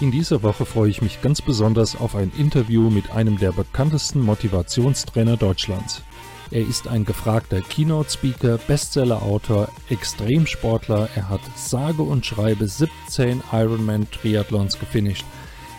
[0.00, 4.22] In dieser Woche freue ich mich ganz besonders auf ein Interview mit einem der bekanntesten
[4.22, 6.02] Motivationstrainer Deutschlands.
[6.50, 11.10] Er ist ein gefragter Keynote-Speaker, Bestseller-Autor, Extremsportler.
[11.14, 15.26] Er hat sage und schreibe 17 Ironman-Triathlons gefinisht.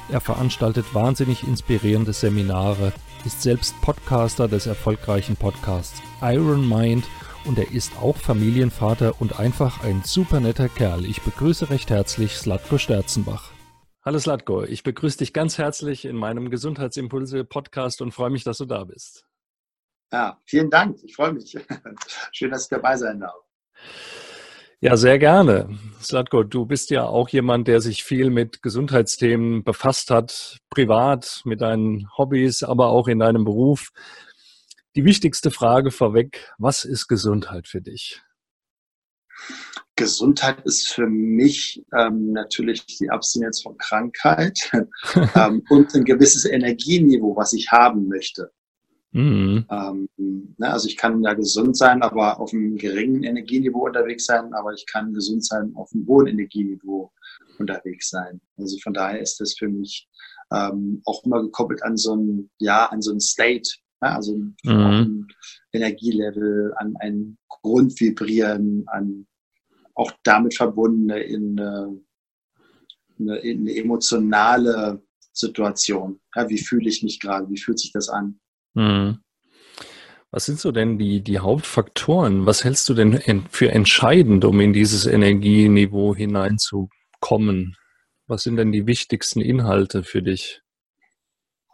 [0.09, 2.93] Er veranstaltet wahnsinnig inspirierende Seminare,
[3.25, 7.05] ist selbst Podcaster des erfolgreichen Podcasts Iron Mind
[7.45, 11.05] und er ist auch Familienvater und einfach ein super netter Kerl.
[11.05, 13.50] Ich begrüße recht herzlich Slatko Sterzenbach.
[14.03, 18.65] Hallo Slatko, ich begrüße dich ganz herzlich in meinem Gesundheitsimpulse-Podcast und freue mich, dass du
[18.65, 19.27] da bist.
[20.11, 20.97] Ja, vielen Dank.
[21.03, 21.55] Ich freue mich.
[22.31, 23.35] Schön, dass ich dabei sein darf.
[24.79, 25.77] Ja, sehr gerne.
[26.01, 31.61] Slatko, du bist ja auch jemand, der sich viel mit Gesundheitsthemen befasst hat, privat, mit
[31.61, 33.91] deinen Hobbys, aber auch in deinem Beruf.
[34.95, 38.19] Die wichtigste Frage vorweg, was ist Gesundheit für dich?
[40.01, 44.57] Gesundheit ist für mich ähm, natürlich die Abstinenz von Krankheit
[45.35, 48.51] ähm, und ein gewisses Energieniveau, was ich haben möchte.
[49.11, 49.63] Mhm.
[49.69, 54.51] Ähm, ne, also ich kann ja gesund sein, aber auf einem geringen Energieniveau unterwegs sein,
[54.55, 57.11] aber ich kann gesund sein auf einem hohen Energieniveau
[57.59, 58.41] unterwegs sein.
[58.57, 60.09] Also von daher ist das für mich
[60.51, 63.69] ähm, auch immer gekoppelt an so ein, ja, an so ein State,
[64.01, 64.55] ja, also mhm.
[64.63, 65.27] ein
[65.73, 69.27] Energielevel, an ein Grundvibrieren, an
[69.95, 72.01] auch damit verbunden in eine,
[73.19, 75.01] eine, eine emotionale
[75.33, 76.19] Situation.
[76.35, 77.49] Ja, wie fühle ich mich gerade?
[77.49, 78.39] Wie fühlt sich das an?
[78.75, 79.19] Hm.
[80.31, 82.45] Was sind so denn die, die Hauptfaktoren?
[82.45, 87.75] Was hältst du denn für entscheidend, um in dieses Energieniveau hineinzukommen?
[88.27, 90.60] Was sind denn die wichtigsten Inhalte für dich?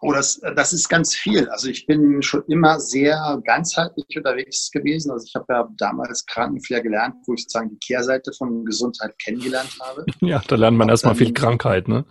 [0.02, 1.50] Oh, das, das ist ganz viel.
[1.50, 5.12] Also ich bin schon immer sehr ganzheitlich unterwegs gewesen.
[5.12, 9.78] Also ich habe ja damals Krankenpfleger gelernt, wo ich sozusagen die Kehrseite von Gesundheit kennengelernt
[9.82, 10.06] habe.
[10.22, 12.06] Ja, da lernt man erstmal viel Krankheit, ne?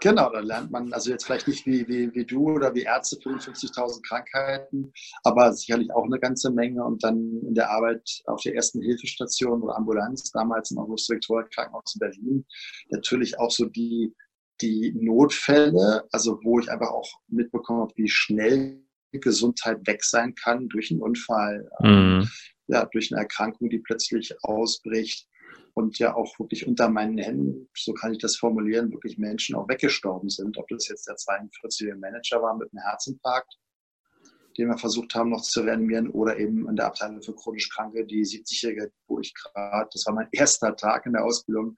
[0.00, 3.16] Genau, da lernt man, also jetzt vielleicht nicht wie, wie, wie du oder wie Ärzte
[3.16, 4.92] 55.000 Krankheiten,
[5.24, 6.84] aber sicherlich auch eine ganze Menge.
[6.84, 11.98] Und dann in der Arbeit auf der ersten Hilfestation oder Ambulanz, damals im August-Viktoria-Krankenhaus in
[11.98, 12.46] Berlin,
[12.90, 14.14] natürlich auch so die
[14.60, 20.68] die Notfälle, also wo ich einfach auch mitbekommen habe, wie schnell Gesundheit weg sein kann
[20.68, 22.28] durch einen Unfall, ähm, mhm.
[22.66, 25.28] ja, durch eine Erkrankung, die plötzlich ausbricht
[25.74, 29.68] und ja auch wirklich unter meinen Händen, so kann ich das formulieren, wirklich Menschen auch
[29.68, 30.56] weggestorben sind.
[30.58, 33.58] Ob das jetzt der 42-jährige Manager war mit einem Herzinfarkt,
[34.56, 38.06] den wir versucht haben noch zu reanimieren, oder eben in der Abteilung für chronisch Kranke,
[38.06, 41.76] die 70-jährige, wo ich gerade, das war mein erster Tag in der Ausbildung,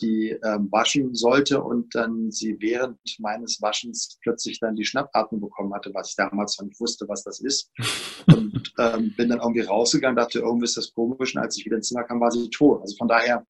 [0.00, 5.74] die ähm, waschen sollte und dann sie während meines Waschens plötzlich dann die Schnappatmung bekommen
[5.74, 7.70] hatte, was ich damals noch nicht wusste, was das ist.
[8.28, 11.34] Und ähm, bin dann irgendwie rausgegangen, dachte, irgendwie ist das komisch.
[11.34, 12.80] Und als ich wieder ins Zimmer kam, war sie tot.
[12.82, 13.46] Also von daher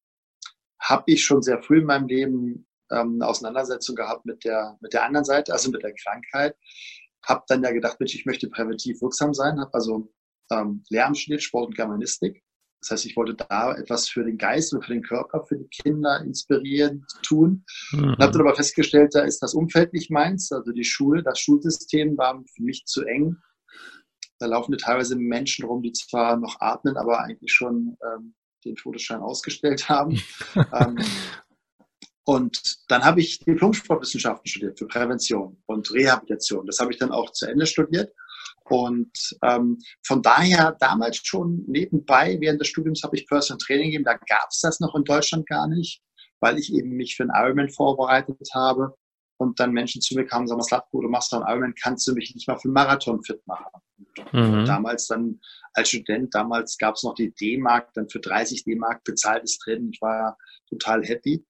[0.80, 4.92] habe ich schon sehr früh in meinem Leben ähm, eine Auseinandersetzung gehabt mit der, mit
[4.92, 6.56] der anderen Seite, also mit der Krankheit.
[7.26, 10.12] Habe dann ja gedacht, Mensch, ich möchte präventiv wirksam sein, habe also
[10.50, 10.82] ähm,
[11.14, 12.42] studiert, Sport und Germanistik
[12.80, 15.68] das heißt, ich wollte da etwas für den Geist und für den Körper, für die
[15.68, 17.64] Kinder inspirieren, tun.
[17.92, 18.04] Mhm.
[18.04, 20.52] Und habe dann aber festgestellt, da ist das Umfeld nicht meins.
[20.52, 23.36] Also die Schule, das Schulsystem war für mich zu eng.
[24.38, 28.34] Da laufen teilweise Menschen rum, die zwar noch atmen, aber eigentlich schon ähm,
[28.64, 30.22] den Todesschein ausgestellt haben.
[30.72, 30.98] ähm,
[32.24, 36.66] und dann habe ich Diplom-Sportwissenschaften studiert für Prävention und Rehabilitation.
[36.66, 38.12] Das habe ich dann auch zu Ende studiert
[38.70, 39.10] und
[39.42, 44.04] ähm, von daher damals schon nebenbei, während des Studiums habe ich Personal Training gegeben.
[44.04, 46.02] Da gab es das noch in Deutschland gar nicht,
[46.40, 48.94] weil ich eben mich für einen Ironman vorbereitet habe.
[49.40, 52.06] Und dann Menschen zu mir kamen und sagen, Slatko, du machst doch einen Ironman, kannst
[52.08, 53.80] du mich nicht mal für einen Marathon fit machen?
[54.32, 54.64] Mhm.
[54.64, 55.40] Damals dann
[55.74, 59.90] als Student, damals gab es noch die D-Mark, dann für 30 D-Mark bezahltes Training.
[59.92, 60.36] Ich war
[60.68, 61.44] total happy.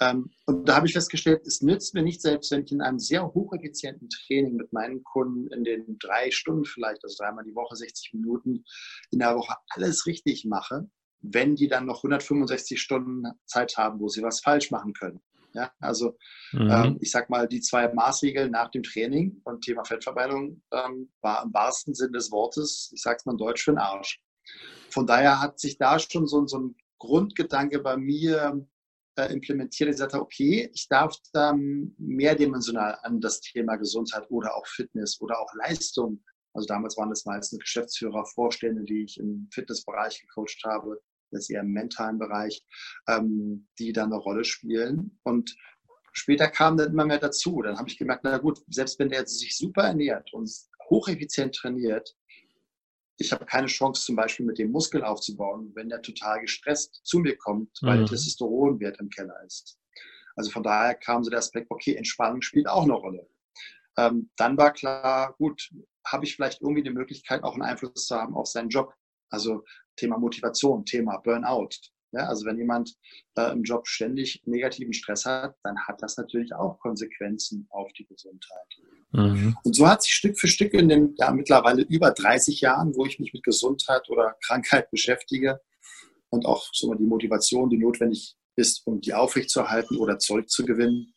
[0.00, 2.98] Ähm, und da habe ich festgestellt, es nützt mir nicht, selbst wenn ich in einem
[2.98, 7.76] sehr hocheffizienten Training mit meinen Kunden in den drei Stunden vielleicht, also dreimal die Woche,
[7.76, 8.64] 60 Minuten
[9.10, 10.88] in der Woche alles richtig mache,
[11.20, 15.20] wenn die dann noch 165 Stunden Zeit haben, wo sie was falsch machen können.
[15.54, 16.18] Ja, also
[16.52, 16.70] mhm.
[16.70, 21.42] ähm, ich sag mal, die zwei Maßregeln nach dem Training und Thema Fettverbrennung ähm, war
[21.44, 24.20] im wahrsten Sinn des Wortes, ich sag's mal Deutsch, für den Arsch.
[24.90, 28.66] Von daher hat sich da schon so, so ein Grundgedanke bei mir
[29.16, 31.54] äh, implementiert, ich sagte, okay, ich darf da
[31.98, 36.22] mehrdimensional an das Thema Gesundheit oder auch Fitness oder auch Leistung
[36.52, 41.60] Also damals waren das meistens Geschäftsführer, Vorstände, die ich im Fitnessbereich gecoacht habe, jetzt eher
[41.60, 42.64] im mentalen Bereich,
[43.08, 45.18] ähm, die da eine Rolle spielen.
[45.22, 45.56] Und
[46.12, 47.62] später kam dann immer mehr dazu.
[47.62, 50.50] Dann habe ich gemerkt, na gut, selbst wenn der sich super ernährt und
[50.88, 52.16] hocheffizient trainiert,
[53.18, 57.18] ich habe keine Chance, zum Beispiel mit dem Muskel aufzubauen, wenn der total gestresst zu
[57.18, 58.00] mir kommt, weil mhm.
[58.00, 59.78] der Testosteronwert im Keller ist.
[60.36, 63.26] Also von daher kam so der Aspekt, okay, Entspannung spielt auch eine Rolle.
[63.96, 65.70] Ähm, dann war klar, gut,
[66.06, 68.92] habe ich vielleicht irgendwie die Möglichkeit, auch einen Einfluss zu haben auf seinen Job.
[69.30, 69.64] Also
[69.96, 71.70] Thema Motivation, Thema Burnout.
[72.16, 72.94] Ja, also wenn jemand
[73.36, 78.06] äh, im Job ständig negativen Stress hat, dann hat das natürlich auch Konsequenzen auf die
[78.06, 78.66] Gesundheit.
[79.12, 79.54] Mhm.
[79.62, 83.04] Und so hat sich Stück für Stück in den ja, mittlerweile über 30 Jahren, wo
[83.04, 85.60] ich mich mit Gesundheit oder Krankheit beschäftige
[86.30, 91.12] und auch so die Motivation, die notwendig ist, um die aufrechtzuerhalten oder zurückzugewinnen,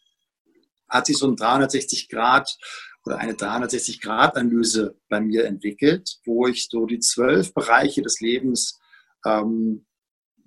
[0.90, 2.58] hat sich so ein 360 Grad
[3.06, 8.20] oder eine 360 Grad Analyse bei mir entwickelt, wo ich so die zwölf Bereiche des
[8.20, 8.80] Lebens
[9.26, 9.86] ähm,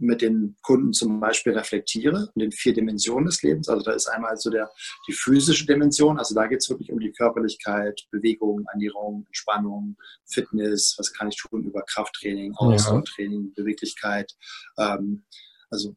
[0.02, 3.68] mit den Kunden zum Beispiel reflektiere, in den vier Dimensionen des Lebens.
[3.68, 4.70] Also da ist einmal so der,
[5.08, 9.96] die physische Dimension, also da geht es wirklich um die Körperlichkeit, Bewegung, Ernährung, Entspannung,
[10.26, 13.52] Fitness, was kann ich tun über Krafttraining, Ausdauertraining, ja.
[13.54, 14.32] Beweglichkeit.
[14.78, 15.24] Ähm,
[15.70, 15.96] also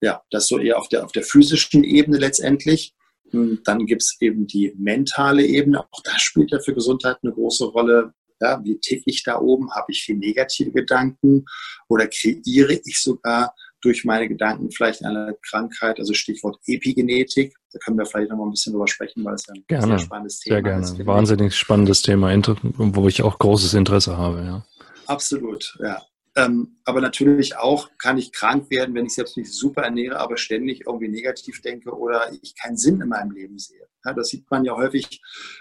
[0.00, 2.94] ja, das so eher auf der, auf der physischen Ebene letztendlich.
[3.32, 5.80] Und dann gibt es eben die mentale Ebene.
[5.80, 8.14] Auch das spielt ja für Gesundheit eine große Rolle.
[8.40, 9.72] Ja, wie ticke ich da oben?
[9.72, 11.44] Habe ich viel negative Gedanken
[11.88, 17.54] oder kreiere ich sogar durch meine Gedanken vielleicht eine Krankheit, also Stichwort Epigenetik.
[17.72, 19.86] Da können wir vielleicht noch mal ein bisschen drüber sprechen, weil es ja ein gerne,
[19.86, 20.84] sehr spannendes Thema sehr gerne.
[20.84, 21.06] ist.
[21.06, 22.32] Wahnsinnig spannendes Thema,
[22.76, 24.42] wo ich auch großes Interesse habe.
[24.44, 24.66] Ja.
[25.06, 26.02] Absolut, ja.
[26.36, 30.36] Ähm, aber natürlich auch kann ich krank werden, wenn ich selbst mich super ernähre, aber
[30.36, 33.88] ständig irgendwie negativ denke oder ich keinen Sinn in meinem Leben sehe.
[34.04, 35.20] Ja, das sieht man ja häufig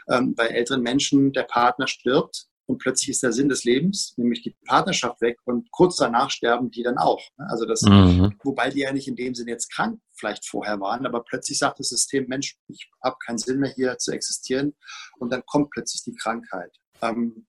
[0.09, 4.43] ähm, bei älteren Menschen, der Partner stirbt und plötzlich ist der Sinn des Lebens, nämlich
[4.43, 7.21] die Partnerschaft weg und kurz danach sterben die dann auch.
[7.37, 8.35] Also das, mhm.
[8.43, 11.79] wobei die ja nicht in dem Sinne jetzt krank vielleicht vorher waren, aber plötzlich sagt
[11.79, 14.75] das System, Mensch, ich habe keinen Sinn mehr hier zu existieren
[15.17, 16.75] und dann kommt plötzlich die Krankheit.
[17.01, 17.47] Ähm,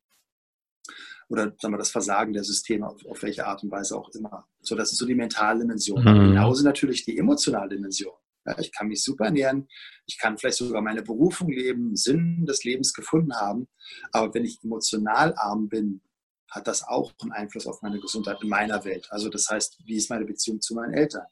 [1.28, 4.46] oder sagen wir, das Versagen der Systeme, auf, auf, welche Art und Weise auch immer.
[4.60, 6.02] So, das ist so die mentale Dimension.
[6.02, 6.28] Mhm.
[6.30, 8.14] Genauso natürlich die emotionale Dimension.
[8.48, 9.68] Ja, ich kann mich super ernähren,
[10.06, 13.68] ich kann vielleicht sogar meine Berufung leben, Sinn des Lebens gefunden haben,
[14.12, 16.00] aber wenn ich emotional arm bin,
[16.50, 19.06] hat das auch einen Einfluss auf meine Gesundheit in meiner Welt.
[19.10, 21.26] Also das heißt, wie ist meine Beziehung zu meinen Eltern?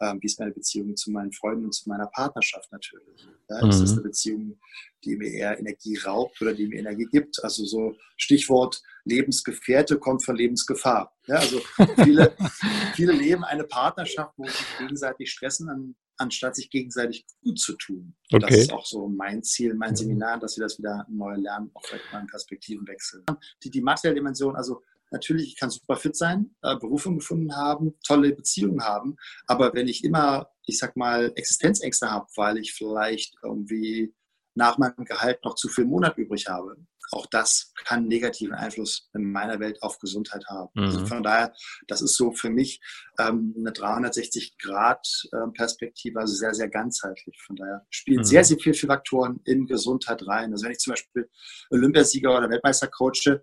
[0.00, 3.26] Ähm, wie ist meine Beziehung zu meinen Freunden und zu meiner Partnerschaft natürlich?
[3.48, 3.70] Ja, mhm.
[3.70, 4.60] Ist das eine Beziehung,
[5.04, 7.42] die mir eher Energie raubt oder die mir Energie gibt?
[7.42, 11.16] Also so Stichwort Lebensgefährte kommt von Lebensgefahr.
[11.26, 11.60] Ja, also
[12.04, 12.36] viele,
[12.94, 18.14] viele leben eine Partnerschaft, wo sie sich gegenseitig stressen, anstatt sich gegenseitig gut zu tun.
[18.32, 18.46] Okay.
[18.46, 21.84] Das ist auch so mein Ziel, mein Seminar, dass wir das wieder neu lernen, auch
[21.84, 23.24] vielleicht mal einen Perspektivenwechsel.
[23.64, 27.94] Die, die materielle Dimension, also natürlich, ich kann super fit sein, äh, Berufung gefunden haben,
[28.06, 33.34] tolle Beziehungen haben, aber wenn ich immer, ich sag mal, Existenzängste habe, weil ich vielleicht
[33.42, 34.14] irgendwie
[34.54, 36.76] nach meinem Gehalt noch zu viel Monat übrig habe,
[37.12, 40.70] auch das kann negativen Einfluss in meiner Welt auf Gesundheit haben.
[40.74, 41.00] Also mhm.
[41.00, 41.54] Also von daher,
[41.88, 42.80] das ist so für mich
[43.18, 47.40] ähm, eine 360-Grad-Perspektive, also sehr, sehr ganzheitlich.
[47.46, 48.24] Von daher spielen mhm.
[48.24, 50.52] sehr, sehr viele Faktoren in Gesundheit rein.
[50.52, 51.30] Also wenn ich zum Beispiel
[51.70, 53.42] Olympiasieger oder Weltmeister coache,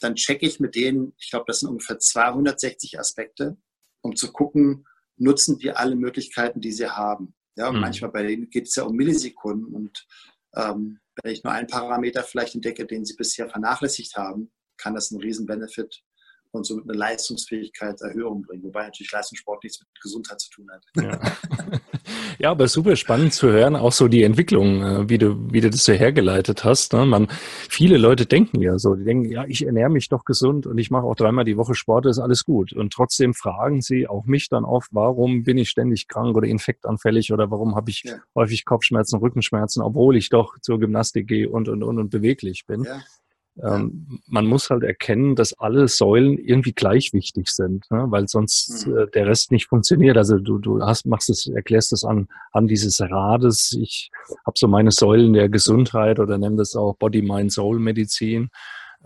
[0.00, 3.56] dann checke ich mit denen, ich glaube, das sind ungefähr 260 Aspekte,
[4.02, 7.34] um zu gucken, nutzen wir alle Möglichkeiten, die sie haben.
[7.56, 7.80] Ja, mhm.
[7.80, 10.06] manchmal bei denen geht es ja um Millisekunden und
[10.54, 15.10] ähm, wenn ich nur einen Parameter vielleicht entdecke, den sie bisher vernachlässigt haben, kann das
[15.10, 16.02] einen riesen Benefit
[16.52, 18.62] und somit eine Leistungsfähigkeitserhöhung bringen.
[18.62, 20.84] Wobei natürlich Leistungssport nichts mit Gesundheit zu tun hat.
[20.96, 21.20] Ja.
[22.38, 25.70] ja, aber super spannend zu hören, auch so die Entwicklung, äh, wie du, wie du
[25.70, 26.92] das so hergeleitet hast.
[26.92, 27.04] Ne?
[27.06, 30.78] Man, viele Leute denken ja so, die denken, ja, ich ernähre mich doch gesund und
[30.78, 32.72] ich mache auch dreimal die Woche Sport, ist alles gut.
[32.72, 37.32] Und trotzdem fragen sie auch mich dann oft, warum bin ich ständig krank oder infektanfällig
[37.32, 38.16] oder warum habe ich ja.
[38.34, 42.84] häufig Kopfschmerzen, Rückenschmerzen, obwohl ich doch zur Gymnastik gehe und und und und beweglich bin.
[42.84, 43.00] Ja.
[43.62, 48.04] Ähm, man muss halt erkennen, dass alle Säulen irgendwie gleich wichtig sind, ne?
[48.08, 48.98] weil sonst mhm.
[48.98, 50.18] äh, der Rest nicht funktioniert.
[50.18, 53.72] Also du, du hast, machst es, erklärst es an, an dieses Rades.
[53.80, 54.10] Ich
[54.44, 58.50] habe so meine Säulen der Gesundheit oder nenne das auch Body, Mind, Soul Medizin,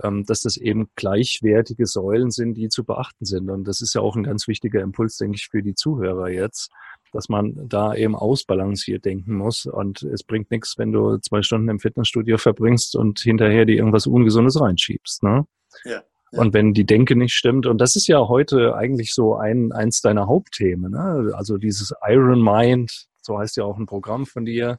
[0.03, 3.51] ähm, dass das eben gleichwertige Säulen sind, die zu beachten sind.
[3.51, 6.71] Und das ist ja auch ein ganz wichtiger Impuls, denke ich, für die Zuhörer jetzt
[7.13, 9.67] dass man da eben ausbalanciert denken muss.
[9.67, 14.07] Und es bringt nichts, wenn du zwei Stunden im Fitnessstudio verbringst und hinterher dir irgendwas
[14.07, 15.23] Ungesundes reinschiebst.
[15.23, 15.47] Ne?
[15.85, 16.03] Ja.
[16.33, 16.41] Ja.
[16.41, 20.01] Und wenn die Denke nicht stimmt, und das ist ja heute eigentlich so ein, eins
[20.01, 21.33] deiner Hauptthemen, ne?
[21.35, 24.79] also dieses Iron Mind, so heißt ja auch ein Programm von dir,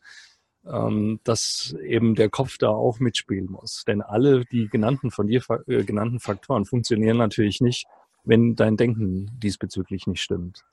[0.66, 3.84] ähm, dass eben der Kopf da auch mitspielen muss.
[3.86, 7.86] Denn alle die genannten von dir äh, genannten Faktoren funktionieren natürlich nicht,
[8.24, 10.64] wenn dein Denken diesbezüglich nicht stimmt.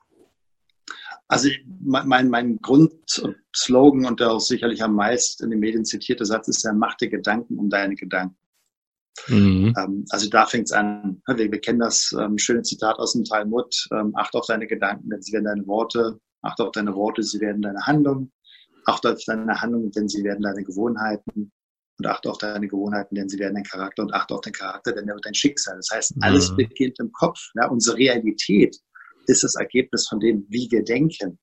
[1.28, 1.50] Also
[1.82, 6.64] mein, mein Grundslogan und der auch sicherlich am meisten in den Medien zitierte Satz ist
[6.64, 8.36] ja, mach dir Gedanken um deine Gedanken.
[9.26, 9.74] Mhm.
[9.76, 11.20] Ähm, also da fängt es an.
[11.26, 15.10] Wir, wir, kennen das ähm, schöne Zitat aus dem Talmud, ähm, acht auf deine Gedanken,
[15.10, 18.32] denn sie werden deine Worte, acht auf deine Worte, sie werden deine Handlungen,
[18.86, 21.52] acht auf deine Handlungen, denn sie werden deine Gewohnheiten
[21.98, 24.92] und achte auf deine Gewohnheiten, denn sie werden dein Charakter und achte auf deinen Charakter,
[24.92, 25.76] denn er wird dein Schicksal.
[25.76, 26.56] Das heißt, alles mhm.
[26.56, 27.38] beginnt im Kopf.
[27.54, 28.78] Ja, unsere Realität
[29.28, 31.38] ist das Ergebnis von dem, wie wir denken.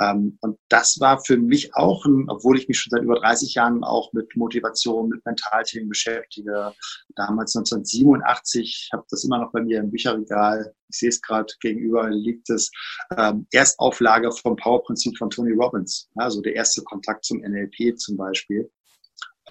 [0.00, 3.54] Ähm, und das war für mich auch, ein, obwohl ich mich schon seit über 30
[3.54, 6.72] Jahren auch mit Motivation, mit Mentalthemen beschäftige.
[7.16, 10.74] Damals 1987, habe das immer noch bei mir im Bücherregal.
[10.88, 12.70] Ich sehe es gerade gegenüber, liegt es.
[13.16, 16.08] Ähm, Erstauflage vom Powerprinzip von Tony Robbins.
[16.14, 18.70] Also der erste Kontakt zum NLP zum Beispiel.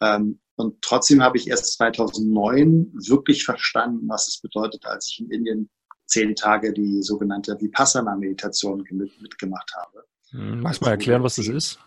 [0.02, 5.32] Ähm, und trotzdem habe ich erst 2009 wirklich verstanden, was es bedeutet, als ich in
[5.32, 5.70] Indien
[6.13, 8.86] zehn Tage die sogenannte Vipassana-Meditation
[9.20, 10.05] mitgemacht habe.
[10.29, 11.79] Hm, magst du mal erklären, was das ist?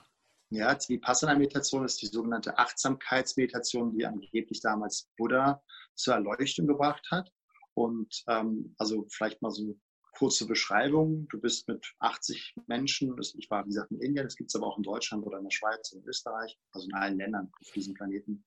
[0.51, 5.63] Ja, die Vipassana-Meditation ist die sogenannte Achtsamkeitsmeditation, die angeblich damals Buddha
[5.95, 7.33] zur Erleuchtung gebracht hat.
[7.75, 9.75] Und ähm, also vielleicht mal so eine
[10.17, 11.29] kurze Beschreibung.
[11.31, 14.67] Du bist mit 80 Menschen, ich war wie gesagt in Indien, das gibt es aber
[14.67, 17.95] auch in Deutschland oder in der Schweiz, in Österreich, also in allen Ländern auf diesem
[17.95, 18.45] Planeten.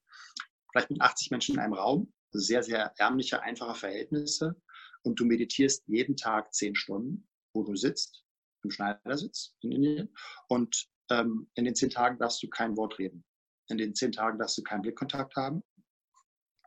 [0.71, 4.55] Vielleicht mit 80 Menschen in einem Raum, sehr, sehr ärmliche, einfache Verhältnisse
[5.03, 8.23] und du meditierst jeden Tag zehn Stunden, wo du sitzt,
[8.63, 10.15] im Schneidersitz in Indien.
[10.47, 13.23] Und ähm, in den zehn Tagen darfst du kein Wort reden.
[13.67, 15.63] In den zehn Tagen darfst du keinen Blickkontakt haben.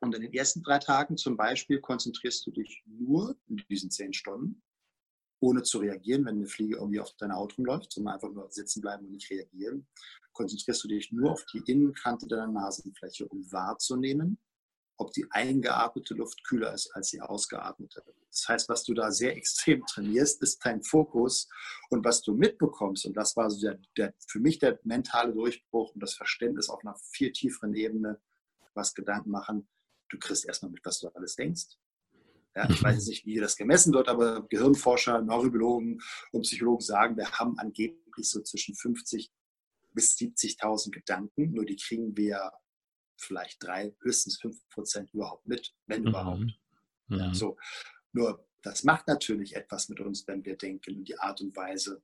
[0.00, 4.12] Und in den ersten drei Tagen zum Beispiel konzentrierst du dich nur in diesen zehn
[4.12, 4.62] Stunden,
[5.40, 8.80] ohne zu reagieren, wenn eine Fliege irgendwie auf deiner Haut rumläuft, sondern einfach nur sitzen
[8.80, 9.86] bleiben und nicht reagieren.
[10.32, 14.38] Konzentrierst du dich nur auf die Innenkante deiner Nasenfläche, um wahrzunehmen,
[15.02, 18.04] ob die eingeatmete Luft kühler ist als die ausgeatmete.
[18.30, 21.48] Das heißt, was du da sehr extrem trainierst, ist dein Fokus
[21.90, 23.04] und was du mitbekommst.
[23.06, 26.84] Und das war so der, der, für mich der mentale Durchbruch und das Verständnis auf
[26.84, 28.20] einer viel tieferen Ebene,
[28.74, 29.68] was Gedanken machen.
[30.08, 31.76] Du kriegst erstmal mit, was du alles denkst.
[32.54, 36.00] Ja, ich weiß nicht, wie das gemessen wird, aber Gehirnforscher, Neurobiologen
[36.32, 39.32] und Psychologen sagen, wir haben angeblich so zwischen 50
[39.94, 42.52] bis 70.000 Gedanken, nur die kriegen wir
[43.22, 46.08] vielleicht drei, höchstens fünf Prozent überhaupt mit, wenn mhm.
[46.08, 46.40] überhaupt.
[47.08, 47.18] Mhm.
[47.18, 47.56] Ja, so.
[48.12, 52.02] Nur das macht natürlich etwas mit uns, wenn wir denken und die Art und Weise.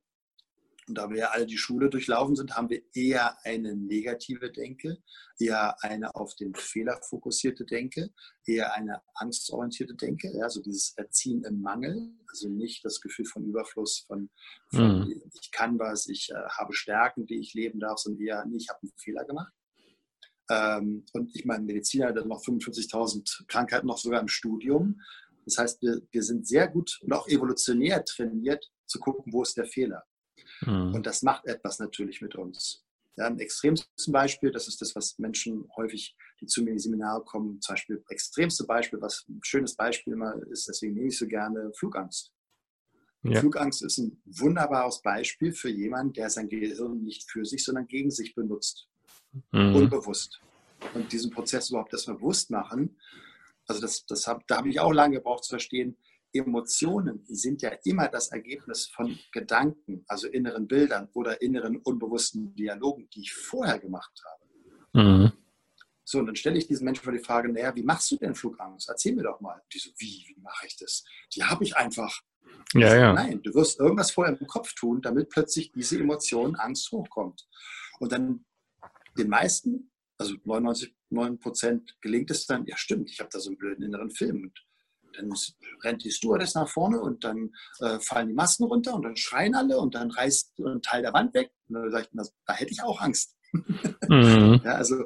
[0.89, 4.97] Und da wir ja alle die Schule durchlaufen sind, haben wir eher eine negative Denke,
[5.37, 8.09] eher eine auf den Fehler fokussierte Denke,
[8.43, 13.99] eher eine angstorientierte Denke, also dieses Erziehen im Mangel, also nicht das Gefühl von Überfluss,
[14.07, 14.31] von,
[14.73, 15.21] von mhm.
[15.39, 18.69] ich kann was, ich äh, habe Stärken, die ich leben darf, sondern eher, nee, ich
[18.69, 19.53] habe einen Fehler gemacht.
[20.49, 24.99] Ähm, und ich meine, Mediziner hat noch 55.000 Krankheiten noch sogar im Studium.
[25.45, 29.57] Das heißt, wir, wir sind sehr gut und auch evolutionär trainiert, zu gucken, wo ist
[29.57, 30.03] der Fehler.
[30.61, 30.95] Mhm.
[30.95, 32.83] Und das macht etwas natürlich mit uns.
[33.15, 36.83] Ja, ein extremstes Beispiel, das ist das, was Menschen häufig, die zu mir in die
[36.83, 41.17] Seminare kommen, zum Beispiel extremste Beispiel, was ein schönes Beispiel immer ist, deswegen nehme ich
[41.17, 42.31] so gerne Flugangst.
[43.23, 43.41] Ja.
[43.41, 48.09] Flugangst ist ein wunderbares Beispiel für jemanden, der sein Gehirn nicht für sich, sondern gegen
[48.09, 48.88] sich benutzt
[49.51, 49.75] mhm.
[49.75, 50.41] unbewusst.
[50.93, 52.97] Und diesen Prozess überhaupt erstmal bewusst machen,
[53.67, 55.97] also das, das hab, da habe ich auch lange gebraucht zu verstehen,
[56.31, 63.09] Emotionen sind ja immer das Ergebnis von Gedanken, also inneren Bildern oder inneren unbewussten Dialogen,
[63.13, 65.07] die ich vorher gemacht habe.
[65.07, 65.31] Mhm.
[66.03, 68.33] So, und dann stelle ich diesen Menschen vor die Frage, naja, wie machst du denn
[68.33, 68.89] Flugangst?
[68.89, 69.61] Erzähl mir doch mal.
[69.71, 71.03] Die so, wie, wie mache ich das?
[71.35, 72.21] Die habe ich einfach.
[72.73, 73.13] Ja, ja.
[73.13, 77.47] Nein, du wirst irgendwas vorher im Kopf tun, damit plötzlich diese Emotion Angst hochkommt.
[77.99, 78.43] Und dann
[79.19, 80.95] den meisten, also 99
[81.39, 84.43] Prozent, gelingt es dann, ja stimmt, ich habe da so einen blöden inneren Film.
[84.43, 84.59] Und
[85.17, 85.33] dann
[85.83, 89.55] rennt die Stewardess nach vorne und dann äh, fallen die Masken runter und dann schreien
[89.55, 91.51] alle und dann reißt ein Teil der Wand weg.
[91.67, 93.35] Und dann sage ich, das, da hätte ich auch Angst.
[94.07, 94.61] Mhm.
[94.63, 95.05] ja, also,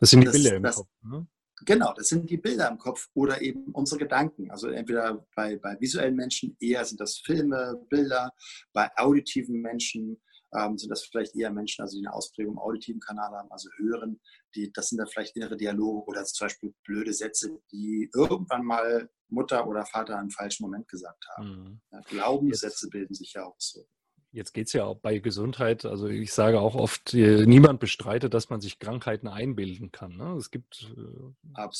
[0.00, 0.88] das sind die das, Bilder im das, Kopf.
[1.02, 1.28] Ne?
[1.64, 4.50] Genau, das sind die Bilder im Kopf oder eben unsere Gedanken.
[4.50, 8.32] Also entweder bei, bei visuellen Menschen eher sind das Filme, Bilder,
[8.72, 10.20] bei auditiven Menschen
[10.56, 13.68] ähm, sind das vielleicht eher Menschen, also die eine Ausprägung im auditiven Kanal haben, also
[13.76, 14.20] hören,
[14.54, 19.10] die, das sind dann vielleicht innere Dialoge oder zum Beispiel blöde Sätze, die irgendwann mal
[19.28, 21.48] Mutter oder Vater einen falschen Moment gesagt haben.
[21.48, 21.80] Mhm.
[21.92, 23.86] Ja, Glaubenssätze bilden sich ja auch so.
[24.32, 28.34] Jetzt geht es ja auch bei Gesundheit, also ich sage auch oft, äh, niemand bestreitet,
[28.34, 30.16] dass man sich Krankheiten einbilden kann.
[30.16, 30.36] Ne?
[30.36, 30.94] Es gibt
[31.56, 31.70] ja,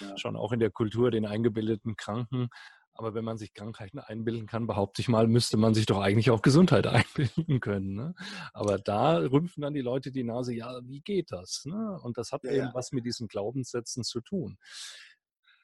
[0.00, 0.16] ja.
[0.16, 2.48] schon auch in der Kultur den eingebildeten Kranken.
[2.96, 6.30] Aber wenn man sich Krankheiten einbilden kann, behaupte ich mal, müsste man sich doch eigentlich
[6.30, 7.94] auch Gesundheit einbilden können.
[7.94, 8.14] Ne?
[8.52, 11.64] Aber da rümpfen dann die Leute die Nase, ja, wie geht das?
[11.64, 11.98] Ne?
[12.02, 12.74] Und das hat ja, eben ja.
[12.74, 14.58] was mit diesen Glaubenssätzen zu tun.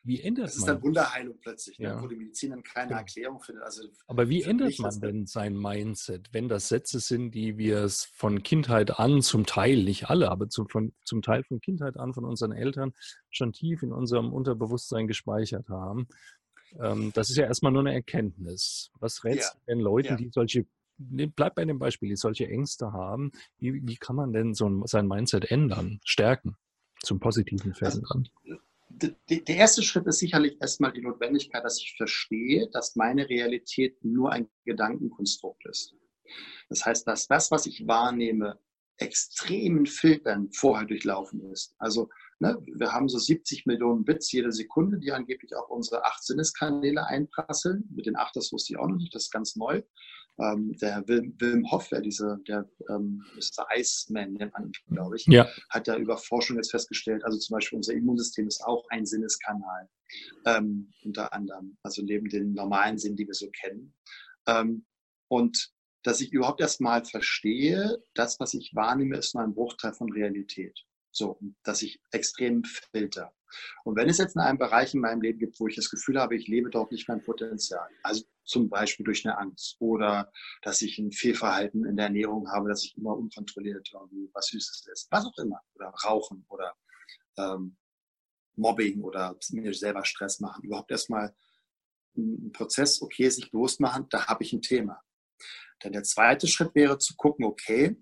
[0.04, 0.66] Wie ändert das man?
[0.66, 1.86] Das ist dann Wunderheilung plötzlich, ne?
[1.86, 2.02] ja.
[2.02, 2.98] wo die Medizin dann keine genau.
[2.98, 3.62] Erklärung findet.
[3.62, 8.04] Also Aber wie ändert man denn sein Mindset, wenn das Sätze sind, die wir es
[8.04, 12.14] von Kindheit an, zum Teil, nicht alle, aber zum, von, zum Teil von Kindheit an,
[12.14, 12.92] von unseren Eltern
[13.30, 16.08] schon tief in unserem Unterbewusstsein gespeichert haben?
[16.80, 18.90] Ähm, das ist ja erstmal nur eine Erkenntnis.
[18.98, 19.74] Was rätst du ja.
[19.74, 20.16] den Leuten, ja.
[20.16, 20.66] die solche,
[20.98, 24.68] ne, bleib bei dem Beispiel, die solche Ängste haben, wie, wie kann man denn so
[24.68, 26.56] ein, sein Mindset ändern, stärken,
[27.02, 28.28] zum Positiven verändern?
[28.44, 28.60] Also,
[29.28, 34.32] der erste Schritt ist sicherlich erstmal die Notwendigkeit, dass ich verstehe, dass meine Realität nur
[34.32, 35.94] ein Gedankenkonstrukt ist.
[36.68, 38.58] Das heißt, dass das, was ich wahrnehme,
[38.98, 41.74] extremen Filtern vorher durchlaufen ist.
[41.78, 42.10] Also
[42.42, 47.06] ne, wir haben so 70 Millionen Bits jede Sekunde, die angeblich auch unsere acht Sinneskanäle
[47.06, 47.88] einprasseln.
[47.94, 49.82] Mit den acht, das wusste ich auch noch nicht, das ist ganz neu.
[50.40, 53.66] Ähm, der Wilm, Wilm Hoff, der diese, der ähm, Mr.
[53.76, 55.46] Iceman nennt man ihn, glaube ich, ja.
[55.70, 59.88] hat ja über Forschung jetzt festgestellt, also zum Beispiel unser Immunsystem ist auch ein Sinneskanal,
[60.46, 63.94] ähm, unter anderem, also neben den normalen Sinn, die wir so kennen.
[64.48, 64.84] Ähm,
[65.28, 65.70] und
[66.02, 70.10] dass ich überhaupt erst mal verstehe, das, was ich wahrnehme, ist nur ein Bruchteil von
[70.10, 70.76] Realität.
[71.12, 73.34] So, dass ich extrem filter.
[73.84, 76.18] Und wenn es jetzt in einem Bereich in meinem Leben gibt, wo ich das Gefühl
[76.18, 80.80] habe, ich lebe dort nicht mein Potenzial, also zum Beispiel durch eine Angst oder dass
[80.80, 85.06] ich ein Fehlverhalten in der Ernährung habe, dass ich immer unkontrolliert irgendwie was Süßes esse,
[85.10, 86.74] was auch immer, oder Rauchen oder
[87.36, 87.76] ähm,
[88.56, 91.34] Mobbing oder mir selber Stress machen, überhaupt erstmal
[92.16, 95.02] ein Prozess, okay, sich bewusst machen, da habe ich ein Thema.
[95.80, 97.96] Dann der zweite Schritt wäre zu gucken, okay,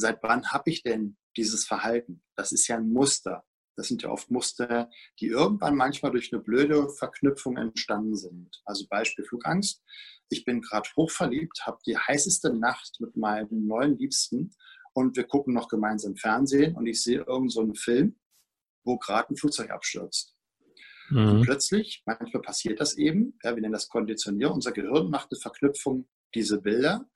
[0.00, 2.22] seit wann habe ich denn dieses Verhalten?
[2.36, 3.44] Das ist ja ein Muster.
[3.76, 4.90] Das sind ja oft Muster,
[5.20, 8.60] die irgendwann manchmal durch eine blöde Verknüpfung entstanden sind.
[8.64, 9.82] Also Beispiel Flugangst.
[10.30, 14.50] Ich bin gerade hochverliebt, habe die heißeste Nacht mit meinem neuen Liebsten
[14.94, 18.18] und wir gucken noch gemeinsam Fernsehen und ich sehe irgendeinen so Film,
[18.84, 20.34] wo gerade ein Flugzeug abstürzt.
[21.10, 21.42] Mhm.
[21.42, 26.06] plötzlich, manchmal passiert das eben, ja, wir nennen das Konditionieren, unser Gehirn macht eine Verknüpfung
[26.34, 27.08] diese Bilder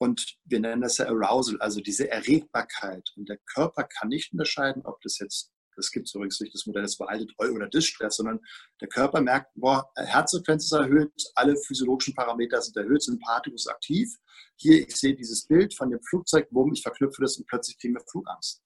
[0.00, 3.12] und wir nennen das ja Arousal, also diese Erregbarkeit.
[3.16, 6.64] Und der Körper kann nicht unterscheiden, ob das jetzt, das gibt es übrigens nicht, das
[6.64, 8.40] Modell ist veraltet, Eu- oder Distress, sondern
[8.80, 14.08] der Körper merkt, boah, Herzfrequenz ist erhöht, alle physiologischen Parameter sind erhöht, Sympathikus aktiv.
[14.56, 17.94] Hier, ich sehe dieses Bild von dem Flugzeug, bumm, ich verknüpfe das und plötzlich kriegen
[17.94, 18.62] wir Flugangst.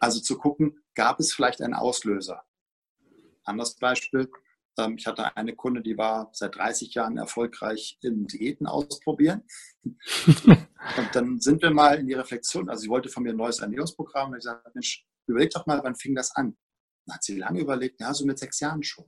[0.00, 2.42] Also zu gucken, gab es vielleicht einen Auslöser?
[3.44, 4.28] Anderes Beispiel,
[4.96, 9.44] ich hatte eine Kunde, die war seit 30 Jahren erfolgreich in Diäten ausprobieren.
[9.84, 13.60] und dann sind wir mal in die Reflexion, also sie wollte von mir ein neues
[13.60, 16.56] Ernährungsprogramm und ich sagte, Mensch, überleg doch mal, wann fing das an?
[17.06, 19.04] Dann hat sie lange überlegt, ja, so mit sechs Jahren schon.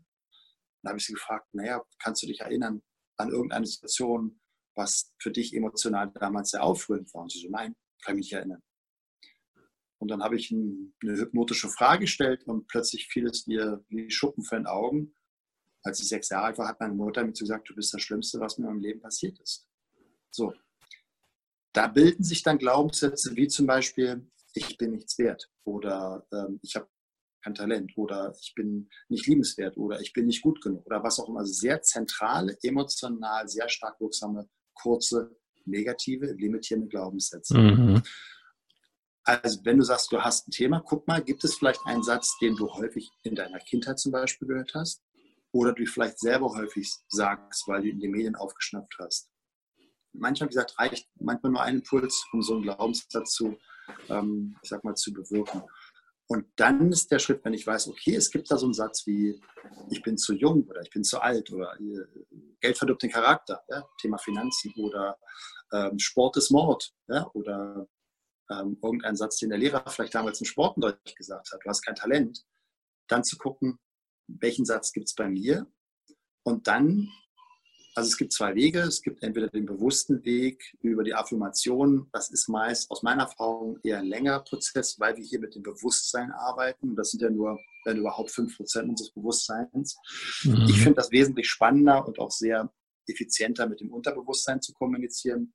[0.82, 2.82] Dann habe ich sie gefragt, naja, kannst du dich erinnern
[3.16, 4.40] an irgendeine Situation,
[4.76, 7.22] was für dich emotional damals sehr aufrührend war?
[7.22, 7.74] Und sie so, nein,
[8.04, 8.62] kann ich mich nicht erinnern.
[9.98, 14.44] Und dann habe ich eine hypnotische Frage gestellt und plötzlich fiel es ihr wie Schuppen
[14.44, 15.15] vor den Augen
[15.86, 18.40] als ich sechs Jahre alt war, hat meine Mutter mir gesagt, du bist das Schlimmste,
[18.40, 19.68] was mir im Leben passiert ist.
[20.30, 20.52] So.
[21.72, 26.74] Da bilden sich dann Glaubenssätze wie zum Beispiel, ich bin nichts wert oder ähm, ich
[26.74, 26.88] habe
[27.42, 31.20] kein Talent oder ich bin nicht liebenswert oder ich bin nicht gut genug oder was
[31.20, 31.40] auch immer.
[31.40, 37.56] Also sehr zentrale, emotional, sehr stark wirksame, kurze, negative, limitierende Glaubenssätze.
[37.56, 38.02] Mhm.
[39.22, 42.36] Also wenn du sagst, du hast ein Thema, guck mal, gibt es vielleicht einen Satz,
[42.40, 45.05] den du häufig in deiner Kindheit zum Beispiel gehört hast?
[45.56, 49.30] Oder du vielleicht selber häufig sagst, weil du in den Medien aufgeschnappt hast.
[50.12, 53.56] Manchmal, wie gesagt, reicht manchmal nur ein Impuls, um so einen Glaubenssatz zu,
[54.08, 55.62] ähm, ich sag mal, zu bewirken.
[56.28, 59.06] Und dann ist der Schritt, wenn ich weiß, okay, es gibt da so einen Satz
[59.06, 59.40] wie,
[59.90, 62.24] ich bin zu jung oder ich bin zu alt oder äh,
[62.60, 65.16] Geld verdirbt den Charakter, ja, Thema Finanzen oder
[65.72, 67.86] ähm, Sport ist Mord ja, oder
[68.50, 71.94] ähm, irgendein Satz, den der Lehrer vielleicht damals im Sportunterricht gesagt hat, du hast kein
[71.94, 72.44] Talent,
[73.08, 73.78] dann zu gucken,
[74.28, 75.66] welchen Satz gibt es bei mir?
[76.42, 77.08] Und dann,
[77.94, 78.80] also es gibt zwei Wege.
[78.80, 82.08] Es gibt entweder den bewussten Weg über die Affirmation.
[82.12, 85.62] Das ist meist aus meiner Erfahrung eher ein längerer Prozess, weil wir hier mit dem
[85.62, 86.94] Bewusstsein arbeiten.
[86.94, 89.96] Das sind ja nur, wenn überhaupt, fünf Prozent unseres Bewusstseins.
[90.44, 90.66] Mhm.
[90.68, 92.72] Ich finde das wesentlich spannender und auch sehr
[93.08, 95.54] effizienter mit dem Unterbewusstsein zu kommunizieren.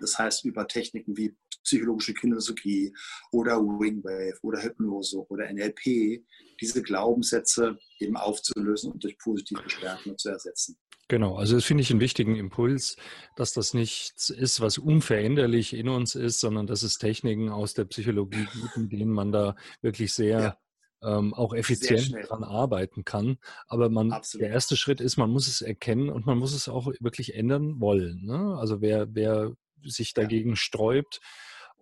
[0.00, 2.92] Das heißt, über Techniken wie psychologische Kinesiologie
[3.30, 6.24] oder Wingwave oder Hypnose oder NLP,
[6.60, 10.76] diese Glaubenssätze eben aufzulösen und durch positive Stärken zu ersetzen.
[11.08, 12.96] Genau, also das finde ich einen wichtigen Impuls,
[13.36, 17.84] dass das nichts ist, was unveränderlich in uns ist, sondern dass es Techniken aus der
[17.84, 20.56] Psychologie gibt, mit denen man da wirklich sehr ja
[21.02, 23.38] ähm, auch effizient daran arbeiten kann.
[23.66, 26.86] Aber man, der erste Schritt ist, man muss es erkennen und man muss es auch
[27.00, 28.24] wirklich ändern wollen.
[28.24, 28.56] Ne?
[28.58, 30.56] Also wer, wer sich dagegen ja.
[30.56, 31.20] sträubt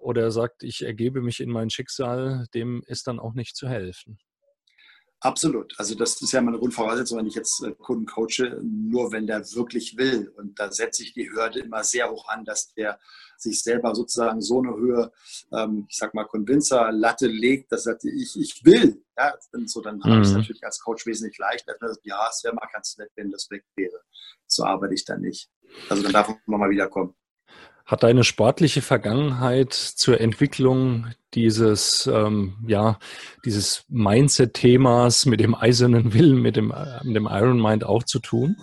[0.00, 4.18] oder sagt, ich ergebe mich in mein Schicksal, dem ist dann auch nicht zu helfen.
[5.22, 5.74] Absolut.
[5.76, 9.40] Also das ist ja meine Grundvoraussetzung, wenn ich jetzt äh, Kunden coache, nur wenn der
[9.54, 10.32] wirklich will.
[10.38, 12.98] Und da setze ich die Hürde immer sehr hoch an, dass der
[13.36, 15.12] sich selber sozusagen so eine Höhe,
[15.52, 19.04] ähm, ich sag mal, Convincer, Latte legt, dass er sagt, ich, ich will.
[19.18, 20.04] Ja, und so, dann mhm.
[20.04, 21.76] habe ich es natürlich als Coach wesentlich leichter.
[22.04, 24.00] Ja, es wäre mal ganz nett, wenn das weg wäre.
[24.46, 25.50] So arbeite ich dann nicht.
[25.90, 27.14] Also dann darf man mal wiederkommen.
[27.90, 33.00] Hat deine sportliche Vergangenheit zur Entwicklung dieses, ähm, ja,
[33.44, 38.20] dieses Mindset-Themas mit dem eisernen Willen, mit dem, äh, mit dem Iron Mind auch zu
[38.20, 38.56] tun?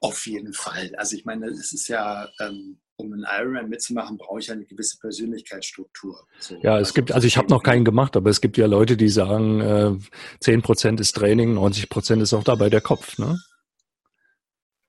[0.00, 0.96] Auf jeden Fall.
[0.96, 4.98] Also ich meine, es ist ja, ähm, um einen Ironman mitzumachen, brauche ich eine gewisse
[4.98, 6.26] Persönlichkeitsstruktur.
[6.40, 8.66] So, ja, es also gibt, also ich habe noch keinen gemacht, aber es gibt ja
[8.66, 9.96] Leute, die sagen, äh,
[10.40, 13.38] 10% ist Training, 90% ist auch dabei der Kopf, ne?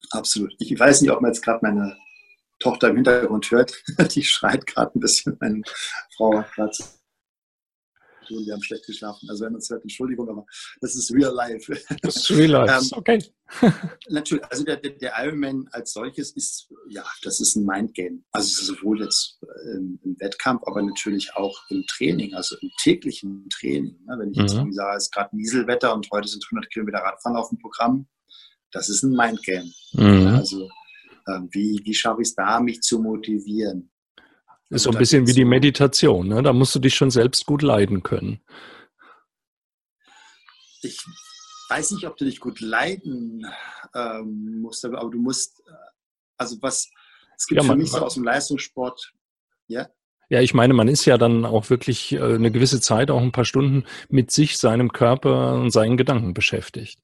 [0.09, 0.55] Absolut.
[0.57, 1.95] Ich weiß nicht, ob man jetzt gerade meine
[2.65, 3.83] Tochter im Hintergrund hört,
[4.15, 5.37] die schreit gerade ein bisschen.
[5.39, 5.61] Meine
[6.17, 6.75] Frau hat gerade
[8.27, 9.29] die haben schlecht geschlafen.
[9.29, 10.47] Also wenn man es hört, Entschuldigung, aber
[10.81, 11.71] das ist real life.
[12.01, 13.23] Das ist real life, ähm, okay.
[14.09, 18.23] natürlich, also der, der, Ironman als solches ist, ja, das ist ein Mindgame.
[18.31, 19.39] Also sowohl jetzt
[19.75, 23.95] im, im, Wettkampf, aber natürlich auch im Training, also im täglichen Training.
[24.07, 24.15] Ne?
[24.17, 24.73] Wenn ich jetzt mhm.
[24.73, 28.07] sage, es ist gerade Nieselwetter und heute sind 100 Kilometer Radfahren auf dem Programm,
[28.71, 29.71] das ist ein Mindgame.
[29.93, 30.27] Mhm.
[30.29, 30.71] Also ähm,
[31.49, 33.91] wie, wie schaffe ich es da, mich zu motivieren?
[34.69, 36.41] Ist so ein bisschen wie die Meditation, ne?
[36.41, 38.41] da musst du dich schon selbst gut leiden können.
[40.81, 40.99] Ich
[41.69, 43.45] weiß nicht, ob du dich gut leiden
[43.93, 45.71] ähm, musst, aber du musst, äh,
[46.37, 46.89] also was,
[47.37, 49.13] es gibt ja, für mich so aus dem Leistungssport,
[49.67, 49.87] ja.
[50.29, 53.31] Ja, ich meine, man ist ja dann auch wirklich äh, eine gewisse Zeit, auch ein
[53.31, 56.99] paar Stunden mit sich, seinem Körper und seinen Gedanken beschäftigt.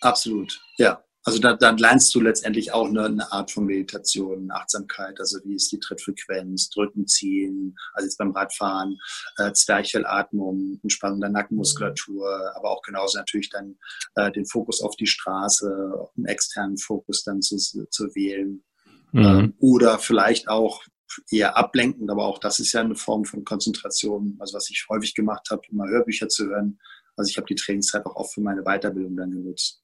[0.00, 1.05] Absolut, ja.
[1.26, 5.56] Also da, dann lernst du letztendlich auch eine, eine, Art von Meditation, Achtsamkeit, also wie
[5.56, 8.96] ist die Trittfrequenz, Drücken, Ziehen, also jetzt beim Radfahren,
[9.38, 13.76] äh, Zwerchfellatmung, Entspannung der Nackenmuskulatur, aber auch genauso natürlich dann
[14.14, 18.62] äh, den Fokus auf die Straße, einen externen Fokus dann zu, zu wählen.
[19.10, 19.24] Mhm.
[19.24, 20.84] Ähm, oder vielleicht auch
[21.32, 25.16] eher ablenkend, aber auch das ist ja eine Form von Konzentration, also was ich häufig
[25.16, 26.78] gemacht habe, immer Hörbücher zu hören.
[27.16, 29.82] Also ich habe die Trainingszeit auch oft für meine Weiterbildung dann genutzt.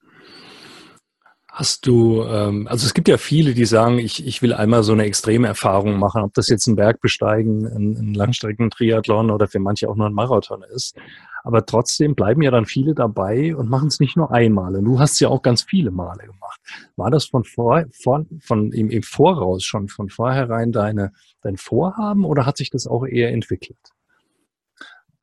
[1.55, 4.93] Hast du, ähm, also es gibt ja viele, die sagen, ich, ich will einmal so
[4.93, 9.59] eine extreme Erfahrung machen, ob das jetzt ein Berg besteigen, ein, ein Langstrecken-Triathlon oder für
[9.59, 10.97] manche auch nur ein Marathon ist.
[11.45, 14.75] Aber trotzdem bleiben ja dann viele dabei und machen es nicht nur einmal.
[14.77, 16.59] Und du hast es ja auch ganz viele Male gemacht.
[16.97, 21.12] War das von vor, von, von im, im Voraus schon von vornherein deine,
[21.43, 23.91] dein Vorhaben oder hat sich das auch eher entwickelt?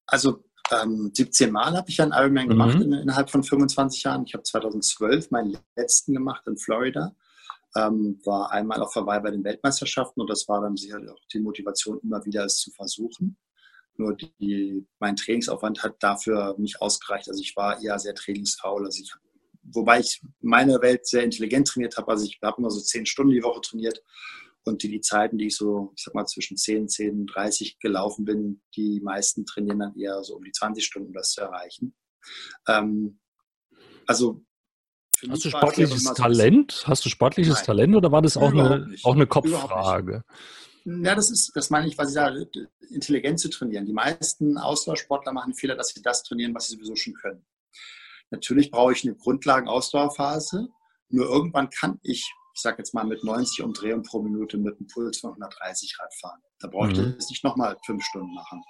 [0.05, 2.49] Also ähm, 17 Mal habe ich einen Ironman mhm.
[2.49, 4.23] gemacht in, innerhalb von 25 Jahren.
[4.25, 7.15] Ich habe 2012 meinen letzten gemacht in Florida.
[7.75, 11.39] Ähm, war einmal auf Hawaii bei den Weltmeisterschaften und das war dann sicherlich auch die
[11.39, 13.37] Motivation, immer wieder es zu versuchen.
[13.95, 17.29] Nur die, mein Trainingsaufwand hat dafür nicht ausgereicht.
[17.29, 18.85] Also ich war eher sehr trainingsfaul.
[18.85, 19.13] Also ich,
[19.61, 22.09] wobei ich meine Welt sehr intelligent trainiert habe.
[22.09, 24.01] Also ich habe immer so zehn Stunden die Woche trainiert
[24.65, 27.79] und die, die Zeiten, die ich so, ich sag mal, zwischen 10, 10 und 30
[27.79, 31.41] gelaufen bin, die meisten trainieren dann eher so um die 20 Stunden, um das zu
[31.41, 31.95] erreichen.
[32.67, 33.19] Ähm,
[34.05, 34.43] also
[35.29, 36.83] Hast du sportliches Talent?
[36.85, 37.65] Hast du sportliches Nein.
[37.65, 40.23] Talent oder war das auch eine, auch eine Kopffrage?
[40.85, 42.49] Ja, das ist, das meine ich, was ich sage,
[42.89, 43.85] intelligent zu trainieren.
[43.85, 47.45] Die meisten Ausdauersportler machen Fehler, dass sie das trainieren, was sie sowieso schon können.
[48.31, 50.69] Natürlich brauche ich eine Grundlagen-Ausdauerphase,
[51.09, 54.87] nur irgendwann kann ich ich sage jetzt mal mit 90 Umdrehungen pro Minute mit einem
[54.87, 56.41] Puls von 130 Rad fahren.
[56.59, 57.15] Da brauche ich mhm.
[57.15, 58.63] das nicht nochmal fünf Stunden machen.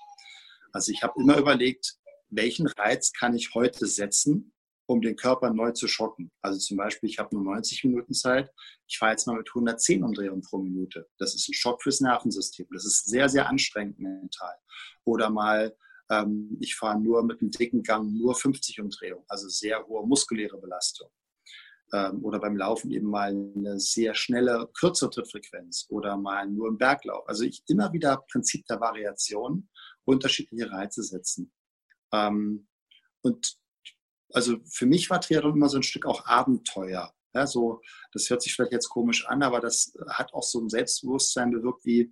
[0.72, 1.96] Also ich habe immer überlegt,
[2.30, 4.54] welchen Reiz kann ich heute setzen,
[4.86, 6.32] um den Körper neu zu schocken.
[6.42, 8.52] Also zum Beispiel, ich habe nur 90 Minuten Zeit,
[8.88, 11.08] ich fahre jetzt mal mit 110 Umdrehungen pro Minute.
[11.18, 12.68] Das ist ein Schock fürs Nervensystem.
[12.72, 14.56] Das ist sehr, sehr anstrengend mental.
[15.06, 15.76] Oder mal,
[16.10, 20.58] ähm, ich fahre nur mit einem dicken Gang nur 50 Umdrehungen, also sehr hohe muskuläre
[20.60, 21.10] Belastung
[21.94, 26.78] ähm, oder beim Laufen eben mal eine sehr schnelle, kürzere Trittfrequenz oder mal nur im
[26.78, 27.28] Berglauf.
[27.28, 29.70] Also ich immer wieder Prinzip der Variation,
[30.06, 31.52] unterschiedliche Reize setzen.
[32.12, 32.68] Ähm,
[33.22, 33.58] und
[34.32, 37.14] also für mich war Triathlon immer so ein Stück auch Abenteuer.
[37.34, 40.70] Ja, so, das hört sich vielleicht jetzt komisch an, aber das hat auch so ein
[40.70, 42.12] Selbstbewusstsein bewirkt, wie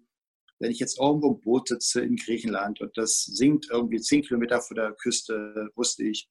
[0.59, 4.61] wenn ich jetzt irgendwo im Boot sitze in Griechenland und das sinkt irgendwie zehn Kilometer
[4.61, 6.29] vor der Küste, wusste ich,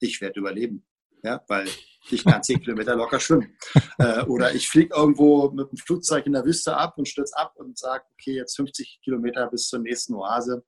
[0.00, 0.86] ich werde überleben
[1.26, 1.68] ja, weil
[2.10, 3.56] ich kann zehn Kilometer locker schwimmen.
[3.98, 7.54] Äh, oder ich fliege irgendwo mit dem Flugzeug in der Wüste ab und stürze ab
[7.56, 10.66] und sage, okay, jetzt 50 Kilometer bis zur nächsten Oase.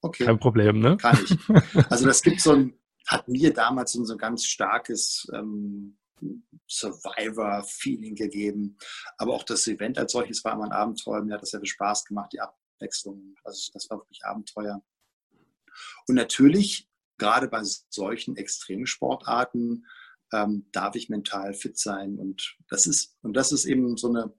[0.00, 0.24] Okay.
[0.24, 0.96] Kein Problem, ne?
[0.96, 1.36] Kann ich.
[1.90, 2.74] Also das gibt so ein,
[3.06, 5.98] hat mir damals so ein ganz starkes ähm,
[6.66, 8.78] Survivor-Feeling gegeben.
[9.18, 11.22] Aber auch das Event als solches war immer ein Abenteuer.
[11.22, 13.34] Mir hat das sehr viel Spaß gemacht, die Abwechslung.
[13.44, 14.82] Also das war wirklich Abenteuer.
[16.08, 16.88] Und natürlich,
[17.22, 19.86] gerade bei solchen Extremsportarten,
[20.32, 22.18] ähm, darf ich mental fit sein.
[22.18, 24.34] Und das ist, und das ist eben so eine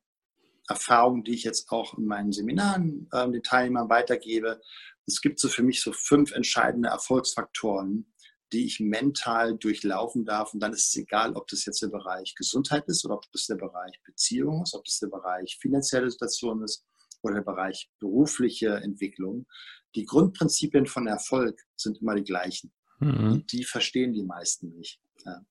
[0.67, 4.61] Erfahrung, die ich jetzt auch in meinen Seminaren äh, den Teilnehmern weitergebe.
[5.05, 8.13] Es gibt so für mich so fünf entscheidende Erfolgsfaktoren,
[8.51, 10.53] die ich mental durchlaufen darf.
[10.53, 13.45] Und dann ist es egal, ob das jetzt der Bereich Gesundheit ist oder ob das
[13.45, 16.85] der Bereich Beziehung ist, ob das der Bereich finanzielle Situation ist
[17.21, 19.45] oder der Bereich berufliche Entwicklung.
[19.95, 22.71] Die Grundprinzipien von Erfolg sind immer die gleichen.
[22.99, 23.45] Mhm.
[23.47, 24.99] Die verstehen die meisten nicht.
[25.25, 25.41] Ja.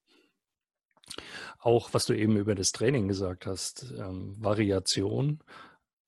[1.59, 5.42] Auch was du eben über das Training gesagt hast, ähm, Variation,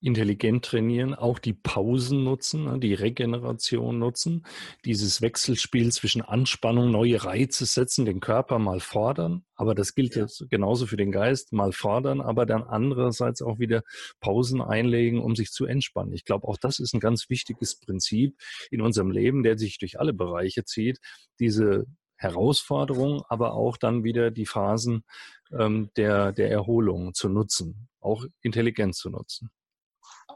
[0.05, 4.45] intelligent trainieren, auch die Pausen nutzen, ne, die Regeneration nutzen,
[4.85, 10.45] dieses Wechselspiel zwischen Anspannung, neue Reize setzen, den Körper mal fordern, aber das gilt jetzt
[10.51, 13.83] genauso für den Geist, mal fordern, aber dann andererseits auch wieder
[14.21, 16.13] Pausen einlegen, um sich zu entspannen.
[16.13, 18.37] Ich glaube, auch das ist ein ganz wichtiges Prinzip
[18.71, 20.99] in unserem Leben, der sich durch alle Bereiche zieht,
[21.41, 21.87] diese
[22.17, 25.05] Herausforderung, aber auch dann wieder die Phasen
[25.53, 29.51] ähm, der, der Erholung zu nutzen, auch intelligent zu nutzen.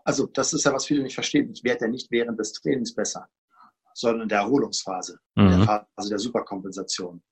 [0.08, 1.50] Also das ist ja, was viele nicht verstehen.
[1.52, 3.28] Ich werde ja nicht während des Trainings besser,
[3.92, 5.44] sondern in der Erholungsphase, mhm.
[5.44, 5.66] in der.
[5.66, 7.22] Phase der Superkompensation.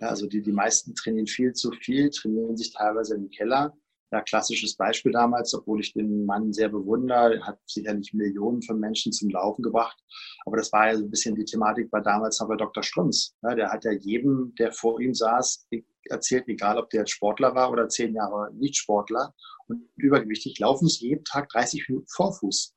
[0.00, 3.76] Ja, also die, die meisten trainieren viel zu viel, trainieren sich teilweise im Keller.
[4.12, 9.10] Ja, klassisches Beispiel damals, obwohl ich den Mann sehr bewundere, hat sicherlich Millionen von Menschen
[9.10, 9.98] zum Laufen gebracht.
[10.46, 12.84] Aber das war ja so ein bisschen die Thematik war damals noch bei Dr.
[12.84, 13.34] Strunz.
[13.42, 15.66] Ja, der hat ja jedem, der vor ihm saß,
[16.04, 19.34] erzählt, egal ob der jetzt Sportler war oder zehn Jahre Nicht-Sportler
[19.70, 22.74] und übergewichtig, laufen sie jeden Tag 30 Minuten Vorfuß.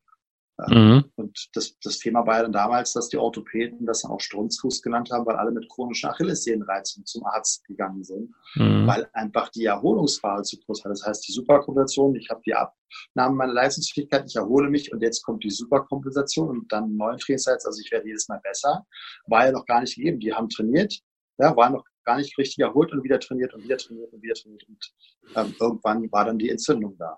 [0.67, 1.05] Mhm.
[1.15, 4.83] Und das, das Thema war ja dann damals, dass die Orthopäden das dann auch Strunzfuß
[4.83, 8.85] genannt haben, weil alle mit chronischen Achillessehnenreizen zum Arzt gegangen sind, mhm.
[8.85, 10.89] weil einfach die Erholungsphase zu groß war.
[10.89, 15.23] Das heißt, die Superkompensation, ich habe die Abnahme meiner Leistungsfähigkeit, ich erhole mich und jetzt
[15.23, 18.85] kommt die Superkompensation und dann neuen Trainingsreiz, also ich werde jedes Mal besser,
[19.25, 20.19] war ja noch gar nicht gegeben.
[20.19, 20.99] Die haben trainiert,
[21.39, 24.35] ja, waren noch gar nicht richtig erholt und wieder trainiert und wieder trainiert und wieder
[24.35, 24.63] trainiert.
[24.67, 24.93] Und
[25.35, 27.17] ähm, irgendwann war dann die Entzündung da.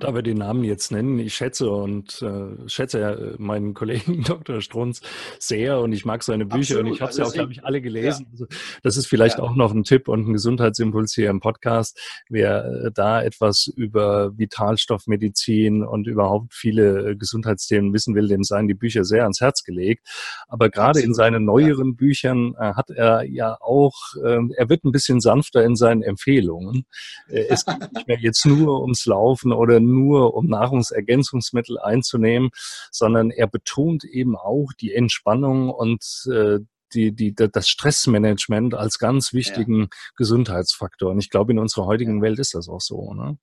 [0.00, 4.22] Da wir den Namen jetzt nennen, ich schätze und äh, schätze ja äh, meinen Kollegen
[4.26, 4.60] Dr.
[4.60, 5.00] Strunz
[5.38, 6.86] sehr und ich mag seine Bücher Absolut.
[6.86, 8.26] und ich habe sie also auch, glaube ich, alle gelesen.
[8.26, 8.32] Ja.
[8.32, 8.46] Also
[8.82, 9.44] das ist vielleicht ja.
[9.44, 11.98] auch noch ein Tipp und ein Gesundheitsimpuls hier im Podcast.
[12.28, 18.66] Wer äh, da etwas über Vitalstoffmedizin und überhaupt viele äh, Gesundheitsthemen wissen will, dem seien
[18.66, 20.06] die Bücher sehr ans Herz gelegt.
[20.48, 21.96] Aber gerade in seinen neueren ja.
[21.96, 23.94] Büchern äh, hat er ja auch,
[24.24, 26.86] ähm, er wird ein bisschen sanfter in seinen Empfehlungen.
[27.28, 32.50] es geht nicht mehr jetzt nur ums Laufen oder nur um Nahrungsergänzungsmittel einzunehmen,
[32.90, 36.60] sondern er betont eben auch die Entspannung und äh,
[36.94, 39.88] die, die, das Stressmanagement als ganz wichtigen ja.
[40.16, 41.10] Gesundheitsfaktor.
[41.10, 43.12] Und ich glaube, in unserer heutigen Welt ist das auch so.
[43.12, 43.38] Ne?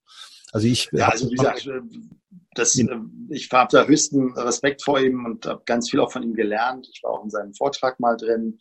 [0.52, 0.90] Also ich.
[0.92, 1.70] Ja, also wie gesagt,
[2.54, 2.88] das, äh,
[3.30, 6.88] ich habe da höchsten Respekt vor ihm und habe ganz viel auch von ihm gelernt.
[6.94, 8.60] Ich war auch in seinem Vortrag mal drin.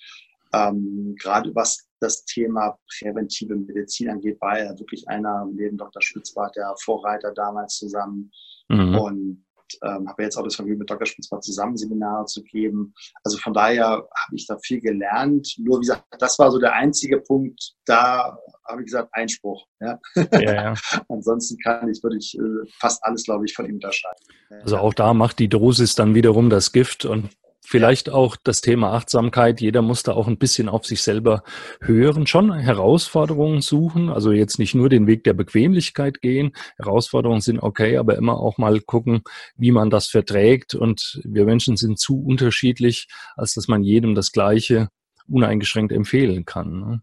[0.52, 6.02] Ähm, gerade was das Thema präventive Medizin angeht, war er wirklich einer, neben Dr.
[6.02, 8.30] Spitzbart, der Vorreiter damals zusammen.
[8.68, 8.98] Mhm.
[8.98, 9.44] Und
[9.82, 11.06] ähm, habe jetzt auch das Vergnügen, mit Dr.
[11.06, 12.94] Spitzbart zusammen Seminare zu geben.
[13.24, 15.54] Also von daher habe ich da viel gelernt.
[15.58, 18.36] Nur wie gesagt, das war so der einzige Punkt, da
[18.68, 19.66] habe ich gesagt, Einspruch.
[19.80, 19.98] Ja?
[20.32, 20.74] Ja, ja.
[21.08, 24.24] Ansonsten kann ich, würde ich äh, fast alles, glaube ich, von ihm unterscheiden.
[24.62, 27.30] Also auch da macht die Dosis dann wiederum das Gift und
[27.72, 29.62] Vielleicht auch das Thema Achtsamkeit.
[29.62, 31.42] Jeder muss da auch ein bisschen auf sich selber
[31.80, 34.11] hören, schon Herausforderungen suchen.
[34.11, 36.52] Also jetzt nicht nur den Weg der Bequemlichkeit gehen.
[36.76, 39.22] Herausforderungen sind okay, aber immer auch mal gucken,
[39.56, 40.74] wie man das verträgt.
[40.74, 44.90] Und wir Menschen sind zu unterschiedlich, als dass man jedem das Gleiche
[45.26, 46.78] uneingeschränkt empfehlen kann.
[46.78, 47.02] Ne?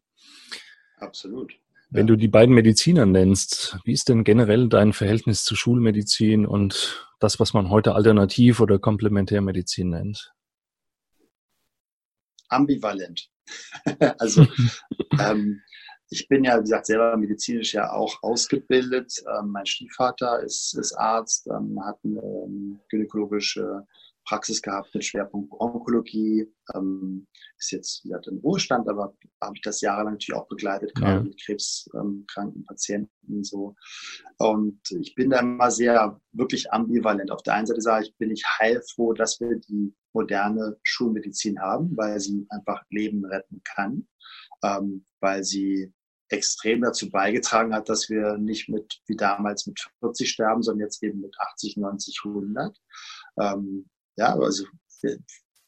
[0.99, 1.51] Absolut.
[1.89, 7.09] Wenn du die beiden Mediziner nennst, wie ist denn generell dein Verhältnis zu Schulmedizin und
[7.19, 10.31] das, was man heute Alternativ- oder Komplementärmedizin nennt?
[12.49, 13.29] Ambivalent.
[14.19, 14.45] also
[15.19, 15.61] ähm,
[16.11, 19.13] ich bin ja, wie gesagt, selber medizinisch ja auch ausgebildet.
[19.27, 23.85] Ähm, mein Stiefvater ist, ist Arzt, ähm, hat eine ähm, gynäkologische
[24.25, 26.51] Praxis gehabt mit Schwerpunkt Onkologie.
[26.75, 30.95] Ähm, ist jetzt wie gesagt, im Ruhestand, aber habe ich das jahrelang natürlich auch begleitet,
[30.95, 31.23] gerade ja.
[31.23, 33.75] mit krebskranken Patienten so.
[34.37, 37.31] Und ich bin da immer sehr wirklich ambivalent.
[37.31, 41.95] Auf der einen Seite sage ich, bin ich heilfroh, dass wir die moderne Schulmedizin haben,
[41.95, 44.07] weil sie einfach Leben retten kann,
[44.63, 45.93] ähm, weil sie
[46.29, 51.01] extrem dazu beigetragen hat, dass wir nicht mit wie damals mit 40 sterben, sondern jetzt
[51.03, 52.77] eben mit 80, 90, 100.
[53.39, 54.65] Ähm, ja, also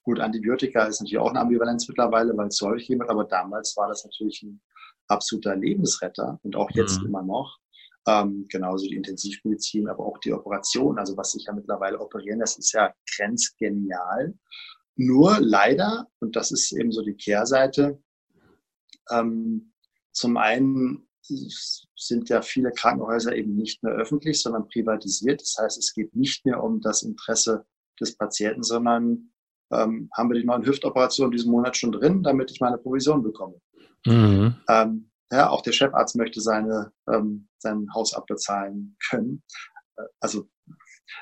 [0.04, 3.88] Gut, Antibiotika ist natürlich auch eine Ambivalenz mittlerweile, weil es häufig wird, aber damals war
[3.88, 4.62] das natürlich ein
[5.08, 7.08] absoluter Lebensretter und auch jetzt mhm.
[7.08, 7.60] immer noch.
[8.08, 12.58] Ähm, genauso die Intensivmedizin, aber auch die Operation, also was sich ja mittlerweile operieren, das
[12.58, 14.34] ist ja grenzgenial.
[14.96, 18.02] Nur leider, und das ist eben so die Kehrseite,
[19.12, 19.74] ähm,
[20.12, 21.08] zum einen
[21.96, 25.42] sind ja viele Krankenhäuser eben nicht mehr öffentlich, sondern privatisiert.
[25.42, 27.66] Das heißt, es geht nicht mehr um das Interesse
[28.00, 29.32] des Patienten, sondern
[29.72, 33.62] ähm, haben wir die neuen Hüftoperationen diesen Monat schon drin, damit ich meine Provision bekomme.
[34.06, 34.56] Mhm.
[34.68, 39.44] Ähm, ja, auch der Chefarzt möchte seine, ähm, sein Haus abbezahlen können.
[40.20, 40.50] Also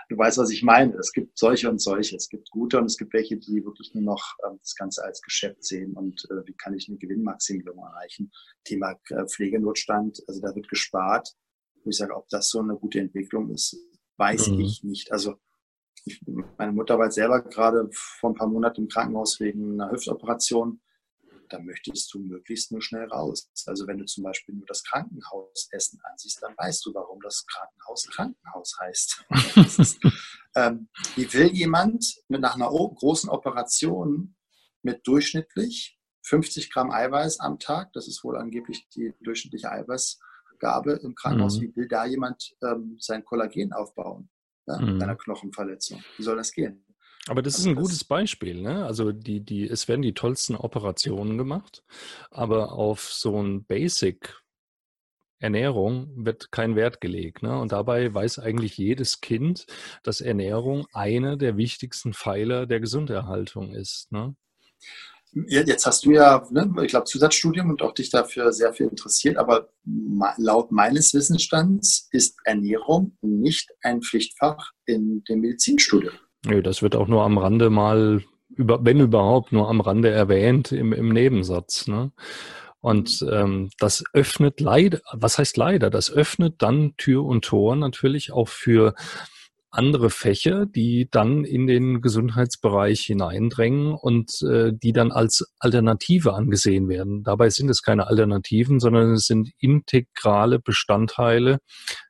[0.10, 0.96] du weißt, was ich meine.
[0.98, 2.16] Es gibt solche und solche.
[2.16, 5.22] Es gibt gute und es gibt welche, die wirklich nur noch ähm, das Ganze als
[5.22, 8.32] Geschäft sehen und äh, wie kann ich eine Gewinnmaximierung erreichen.
[8.64, 11.36] Thema äh, Pflegenotstand, also da wird gespart.
[11.84, 13.78] Wo ich sage, ob das so eine gute Entwicklung ist,
[14.18, 14.60] weiß mhm.
[14.60, 15.12] ich nicht.
[15.12, 15.36] Also
[16.04, 16.22] ich,
[16.58, 20.82] meine Mutter war jetzt selber gerade vor ein paar Monaten im Krankenhaus wegen einer Hüftoperation
[21.50, 23.50] da möchtest du möglichst nur schnell raus.
[23.66, 28.08] Also wenn du zum Beispiel nur das Krankenhausessen ansiehst, dann weißt du, warum das Krankenhaus
[28.10, 29.26] Krankenhaus heißt.
[29.80, 30.00] ist,
[30.56, 34.36] ähm, wie will jemand mit, nach einer großen Operation
[34.82, 41.16] mit durchschnittlich 50 Gramm Eiweiß am Tag, das ist wohl angeblich die durchschnittliche Eiweißgabe im
[41.16, 41.62] Krankenhaus, mhm.
[41.62, 44.30] wie will da jemand ähm, sein Kollagen aufbauen
[44.68, 45.00] ja, mhm.
[45.00, 46.04] bei einer Knochenverletzung?
[46.18, 46.86] Wie soll das gehen?
[47.28, 48.86] Aber das also ist ein gutes Beispiel, ne?
[48.86, 51.84] Also die, die, es werden die tollsten Operationen gemacht,
[52.32, 54.36] aber auf so ein Basic
[55.40, 57.44] Ernährung wird kein Wert gelegt.
[57.44, 57.58] Ne?
[57.58, 59.66] Und dabei weiß eigentlich jedes Kind,
[60.04, 64.12] dass Ernährung eine der wichtigsten Pfeiler der Gesunderhaltung ist.
[64.12, 64.36] Ne?
[65.32, 69.38] Jetzt hast du ja, ne, ich glaube, Zusatzstudium und auch dich dafür sehr viel interessiert,
[69.38, 69.70] aber
[70.38, 76.16] laut meines Wissensstands ist Ernährung nicht ein Pflichtfach in dem Medizinstudium.
[76.46, 80.72] Nö, das wird auch nur am Rande mal, über, wenn überhaupt, nur am Rande erwähnt
[80.72, 81.88] im, im Nebensatz.
[81.88, 82.12] Ne?
[82.82, 88.32] Und ähm, das öffnet leider, was heißt leider, das öffnet dann Tür und Tor natürlich
[88.32, 88.94] auch für
[89.72, 96.90] andere Fächer, die dann in den Gesundheitsbereich hineindrängen und äh, die dann als Alternative angesehen
[96.90, 97.24] werden.
[97.24, 101.60] Dabei sind es keine Alternativen, sondern es sind integrale Bestandteile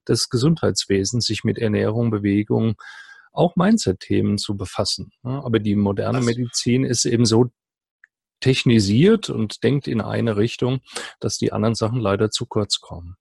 [0.08, 2.76] des Gesundheitswesens, sich mit Ernährung, Bewegung,
[3.40, 5.12] auch Mindset-Themen zu befassen.
[5.24, 7.50] Aber die moderne Medizin ist eben so
[8.42, 10.82] technisiert und denkt in eine Richtung,
[11.20, 13.16] dass die anderen Sachen leider zu kurz kommen.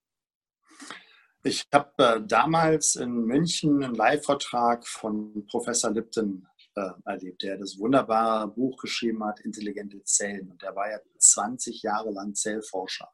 [1.43, 6.45] Ich habe äh, damals in München einen Live-Vortrag von Professor Lipton
[6.79, 10.51] äh, erlebt, der das wunderbare Buch geschrieben hat, Intelligente Zellen.
[10.51, 13.09] Und der war ja 20 Jahre lang Zellforscher.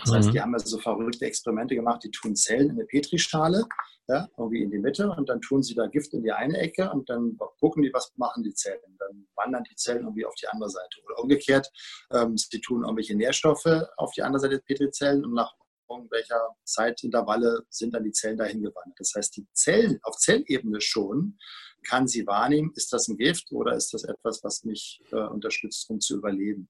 [0.00, 0.14] Das mhm.
[0.14, 3.64] heißt, die haben ja so verrückte Experimente gemacht, die tun Zellen in eine Petrischale
[4.08, 6.90] ja, irgendwie in die Mitte und dann tun sie da Gift in die eine Ecke
[6.90, 8.96] und dann gucken die, was machen die Zellen.
[8.98, 11.02] Dann wandern die Zellen irgendwie auf die andere Seite.
[11.04, 11.70] Oder umgekehrt,
[12.10, 13.66] ähm, sie tun irgendwelche Nährstoffe
[13.98, 15.54] auf die andere Seite der Petrizellen und nach
[15.88, 18.98] irgendwelcher Zeitintervalle sind dann die Zellen dahin gewandert.
[18.98, 21.38] Das heißt, die Zellen auf Zellebene schon
[21.86, 25.88] kann sie wahrnehmen, ist das ein Gift oder ist das etwas, was mich äh, unterstützt,
[25.90, 26.68] um zu überleben.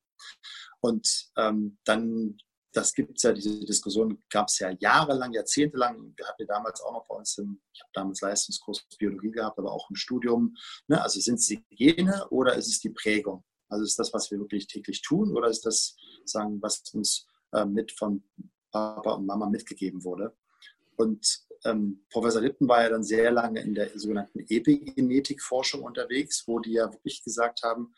[0.81, 2.38] Und ähm, dann
[2.72, 6.12] das gibt es ja, diese Diskussion gab es ja jahrelang, jahrzehntelang.
[6.16, 9.72] Wir hatten damals auch noch bei uns, im, ich habe damals Leistungskurs Biologie gehabt, aber
[9.72, 10.54] auch im Studium.
[10.87, 11.02] Ne?
[11.02, 13.42] Also sind es die Gene oder ist es die Prägung?
[13.68, 17.64] Also ist das, was wir wirklich täglich tun oder ist das, sagen, was uns äh,
[17.64, 18.22] mit von
[18.70, 20.35] Papa und Mama mitgegeben wurde?
[20.96, 26.59] Und ähm, Professor Lippen war ja dann sehr lange in der sogenannten Epigenetikforschung unterwegs, wo
[26.59, 27.94] die ja wirklich gesagt haben,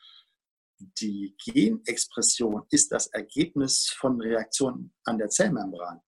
[0.78, 6.00] die Genexpression ist das Ergebnis von Reaktionen an der Zellmembran.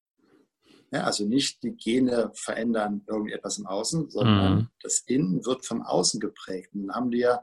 [0.93, 4.69] Ja, also nicht die Gene verändern irgendetwas im Außen, sondern mhm.
[4.82, 6.74] das Innen wird vom Außen geprägt.
[6.74, 7.41] Und dann haben die ja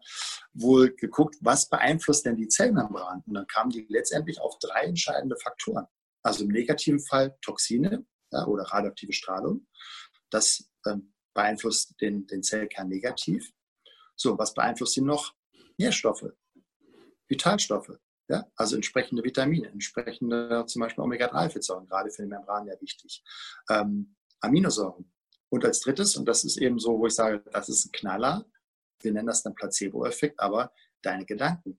[0.53, 3.23] wohl geguckt, was beeinflusst denn die Zellmembran?
[3.27, 5.87] Und dann kamen die letztendlich auf drei entscheidende Faktoren.
[6.23, 9.67] Also im negativen Fall Toxine ja, oder radioaktive Strahlung.
[10.31, 13.51] Das ähm, beeinflusst den, den Zellkern negativ.
[14.17, 15.35] So, was beeinflusst ihn noch?
[15.79, 16.27] Nährstoffe.
[17.29, 17.93] Vitalstoffe,
[18.29, 18.51] ja?
[18.57, 23.23] also entsprechende Vitamine, entsprechende zum Beispiel Omega-3-Fettsäuren, gerade für die Membran ja wichtig.
[23.71, 25.13] Ähm, Aminosäuren.
[25.51, 28.45] Und als drittes, und das ist eben so, wo ich sage, das ist ein Knaller,
[29.01, 30.73] wir nennen das dann Placebo-Effekt, aber
[31.03, 31.79] deine Gedanken.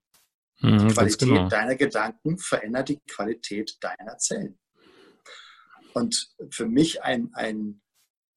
[0.61, 1.47] Mhm, die Qualität genau.
[1.47, 4.59] deiner Gedanken verändert die Qualität deiner Zellen.
[5.93, 7.81] Und für mich ein, ein,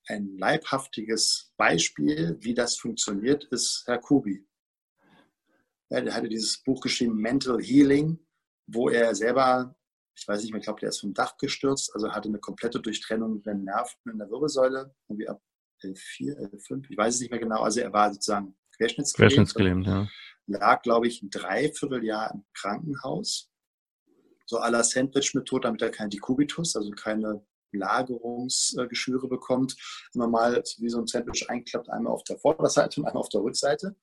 [0.07, 4.47] ein leibhaftiges Beispiel, wie das funktioniert, ist Herr Kubi.
[5.91, 8.19] Er hatte dieses Buch geschrieben, Mental Healing,
[8.67, 9.77] wo er selber,
[10.17, 12.81] ich weiß nicht mehr, ich glaube, der ist vom Dach gestürzt, also hatte eine komplette
[12.81, 15.43] Durchtrennung der Nerven in der Wirbelsäule, irgendwie ab
[15.83, 17.63] L4, L5, ich weiß es nicht mehr genau.
[17.63, 19.33] Also er war sozusagen querschnittsgelähmt.
[19.33, 20.09] Querschnittsgelähmt, ja.
[20.47, 23.51] Lag, glaube ich, ein Dreivierteljahr im Krankenhaus.
[24.47, 29.77] So à la Sandwich-Methode, damit er kein Dekubitus, also keine Lagerungsgeschwüre bekommt.
[30.15, 33.43] Immer mal wie so ein Sandwich einklappt, einmal auf der Vorderseite und einmal auf der
[33.43, 33.97] Rückseite.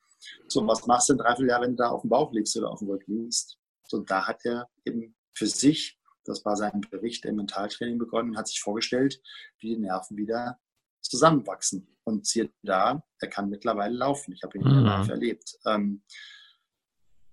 [0.48, 2.72] So, was machst du in dreiviertel Jahr, wenn du da auf dem Bauch liegst oder
[2.72, 3.58] auf dem Rücken liegst?
[3.88, 8.38] So, und da hat er eben für sich, das war sein Bericht im Mentaltraining begonnen,
[8.38, 9.22] hat sich vorgestellt,
[9.60, 10.60] wie die Nerven wieder
[11.02, 11.88] zusammenwachsen.
[12.10, 14.34] Und siehe da, er kann mittlerweile laufen.
[14.34, 14.86] Ich habe ihn mhm.
[14.86, 15.58] live erlebt.
[15.66, 16.02] Ähm,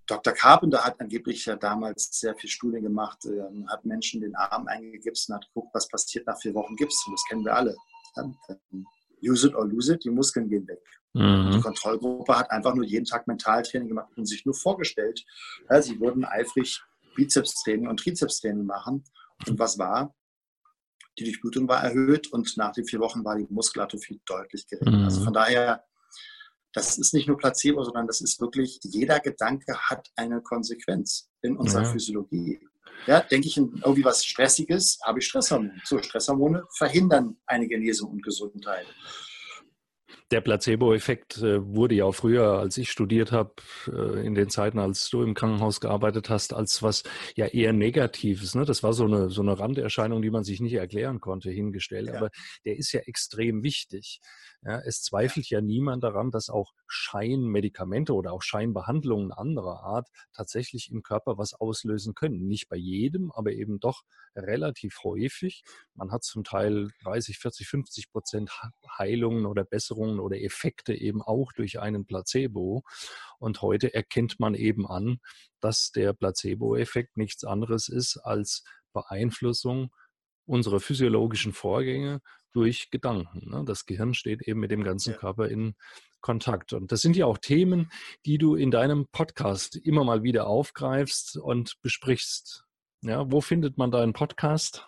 [0.05, 0.33] Dr.
[0.33, 5.29] Carpenter hat angeblich ja damals sehr viel Studien gemacht, äh, hat Menschen den Arm eingegipst
[5.29, 7.05] und hat geguckt, was passiert nach vier Wochen Gips.
[7.05, 7.75] Und das kennen wir alle.
[9.21, 10.81] Use it or lose it, die Muskeln gehen weg.
[11.13, 11.51] Mhm.
[11.51, 15.25] Die Kontrollgruppe hat einfach nur jeden Tag Mentaltraining gemacht und sich nur vorgestellt,
[15.69, 16.81] ja, sie würden eifrig
[17.15, 19.03] Bizepstraining und Trizepstraining machen.
[19.47, 20.15] Und was war?
[21.19, 24.97] Die Durchblutung war erhöht und nach den vier Wochen war die Muskelatrophie deutlich geringer.
[24.97, 25.03] Mhm.
[25.05, 25.83] Also von daher
[26.77, 31.57] das ist nicht nur Placebo, sondern das ist wirklich, jeder Gedanke hat eine Konsequenz in
[31.57, 31.91] unserer ja.
[31.91, 32.59] Physiologie.
[33.07, 35.81] Ja, denke ich in irgendwie was Stressiges, habe ich Stresshormone.
[35.85, 38.85] So, Stresshormone verhindern eine Genesung und Gesundheit.
[40.31, 43.53] Der Placebo-Effekt äh, wurde ja auch früher, als ich studiert habe,
[43.87, 47.03] äh, in den Zeiten, als du im Krankenhaus gearbeitet hast, als was
[47.35, 48.55] ja eher Negatives.
[48.55, 48.65] Ne?
[48.65, 52.07] Das war so eine, so eine Randerscheinung, die man sich nicht erklären konnte, hingestellt.
[52.07, 52.17] Ja.
[52.17, 52.29] Aber
[52.65, 54.19] der ist ja extrem wichtig.
[54.63, 60.89] Ja, es zweifelt ja niemand daran, dass auch Scheinmedikamente oder auch Scheinbehandlungen anderer Art tatsächlich
[60.91, 62.47] im Körper was auslösen können.
[62.47, 64.03] Nicht bei jedem, aber eben doch
[64.35, 65.63] relativ häufig.
[65.93, 68.51] Man hat zum Teil 30, 40, 50 Prozent
[68.97, 72.83] Heilungen oder Besserungen oder Effekte eben auch durch einen Placebo.
[73.39, 75.19] Und heute erkennt man eben an,
[75.59, 79.93] dass der Placebo-Effekt nichts anderes ist als Beeinflussung
[80.45, 82.21] unserer physiologischen Vorgänge
[82.53, 83.49] durch Gedanken.
[83.49, 83.63] Ne?
[83.65, 85.17] Das Gehirn steht eben mit dem ganzen ja.
[85.17, 85.75] Körper in
[86.21, 86.73] Kontakt.
[86.73, 87.91] Und das sind ja auch Themen,
[88.25, 92.65] die du in deinem Podcast immer mal wieder aufgreifst und besprichst.
[93.01, 94.87] Ja, wo findet man deinen Podcast?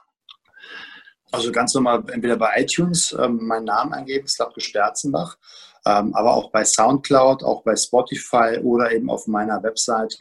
[1.32, 5.38] Also ganz normal, entweder bei iTunes ähm, meinen Namen eingeben, Slavko Sterzenbach,
[5.86, 10.18] ähm, aber auch bei Soundcloud, auch bei Spotify oder eben auf meiner Webseite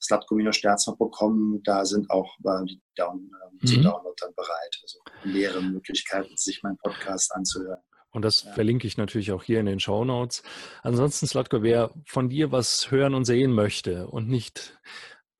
[0.00, 1.62] slatko-sterzenbach.com.
[1.64, 3.30] Da sind auch äh, die Down,
[3.62, 3.82] äh, mhm.
[3.82, 4.78] Download dann bereit.
[4.82, 7.80] Also mehrere Möglichkeiten, sich meinen Podcast anzuhören.
[8.10, 8.52] Und das ja.
[8.52, 10.42] verlinke ich natürlich auch hier in den Show Notes.
[10.82, 14.78] Ansonsten, Slatko, wer von dir was hören und sehen möchte und nicht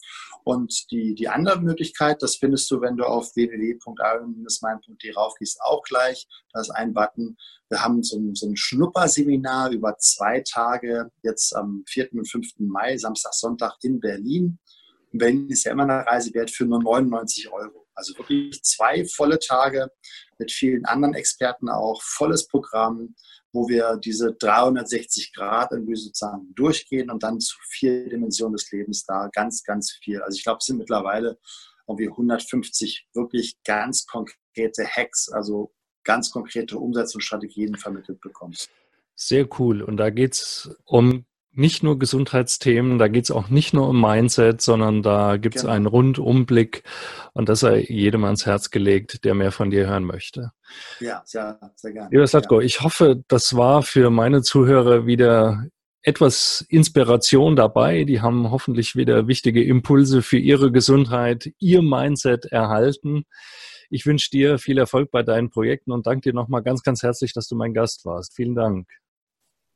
[0.44, 6.28] Und die, die andere Möglichkeit, das findest du, wenn du auf www.iron-mind.de raufgehst, auch gleich.
[6.54, 7.38] Da ist ein Button.
[7.70, 12.14] Wir haben so ein, so ein Schnupperseminar über zwei Tage, jetzt am 4.
[12.14, 12.48] und 5.
[12.60, 14.60] Mai, Samstag, Sonntag in Berlin.
[15.12, 17.88] In Berlin ist ja immer eine Reise wert für nur 99 Euro.
[17.94, 19.92] Also wirklich zwei volle Tage
[20.38, 23.14] mit vielen anderen Experten auch, volles Programm
[23.52, 29.06] wo wir diese 360 Grad irgendwie sozusagen durchgehen und dann zu vier Dimensionen des Lebens
[29.06, 30.22] da ganz, ganz viel.
[30.22, 31.38] Also ich glaube, es sind mittlerweile
[31.88, 35.74] irgendwie 150 wirklich ganz konkrete Hacks, also
[36.04, 38.70] ganz konkrete Umsetzungsstrategien vermittelt bekommst.
[39.16, 39.82] Sehr cool.
[39.82, 44.00] Und da geht es um nicht nur Gesundheitsthemen, da geht es auch nicht nur um
[44.00, 45.74] Mindset, sondern da gibt es genau.
[45.74, 46.84] einen Rundumblick
[47.34, 50.52] und das sei jedem ans Herz gelegt, der mehr von dir hören möchte.
[51.00, 52.10] Ja, sehr, sehr gerne.
[52.12, 52.66] Lieber Slatko, ja.
[52.66, 55.66] ich hoffe, das war für meine Zuhörer wieder
[56.02, 58.04] etwas Inspiration dabei.
[58.04, 63.24] Die haben hoffentlich wieder wichtige Impulse für ihre Gesundheit, ihr Mindset erhalten.
[63.90, 67.34] Ich wünsche dir viel Erfolg bei deinen Projekten und danke dir nochmal ganz, ganz herzlich,
[67.34, 68.36] dass du mein Gast warst.
[68.36, 68.88] Vielen Dank.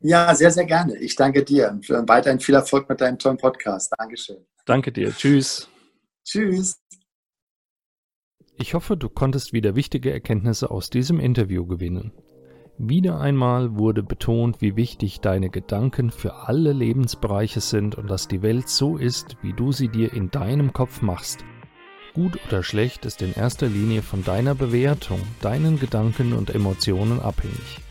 [0.04, 0.98] Ja, sehr, sehr gerne.
[0.98, 3.94] Ich danke dir und weiterhin viel Erfolg mit deinem tollen Podcast.
[3.98, 4.46] Dankeschön.
[4.66, 5.16] Danke dir.
[5.16, 5.70] Tschüss.
[6.26, 6.78] Tschüss.
[8.58, 12.12] Ich hoffe, du konntest wieder wichtige Erkenntnisse aus diesem Interview gewinnen.
[12.78, 18.42] Wieder einmal wurde betont, wie wichtig deine Gedanken für alle Lebensbereiche sind und dass die
[18.42, 21.46] Welt so ist, wie du sie dir in deinem Kopf machst.
[22.14, 27.83] Gut oder schlecht ist in erster Linie von deiner Bewertung, deinen Gedanken und Emotionen abhängig.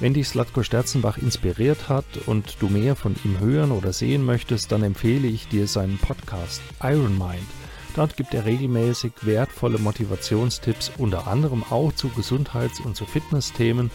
[0.00, 4.72] Wenn dich Slatko Sterzenbach inspiriert hat und du mehr von ihm hören oder sehen möchtest,
[4.72, 7.46] dann empfehle ich dir seinen Podcast Iron Mind.
[7.94, 13.90] Dort gibt er regelmäßig wertvolle Motivationstipps, unter anderem auch zu Gesundheits- und zu Fitnessthemen,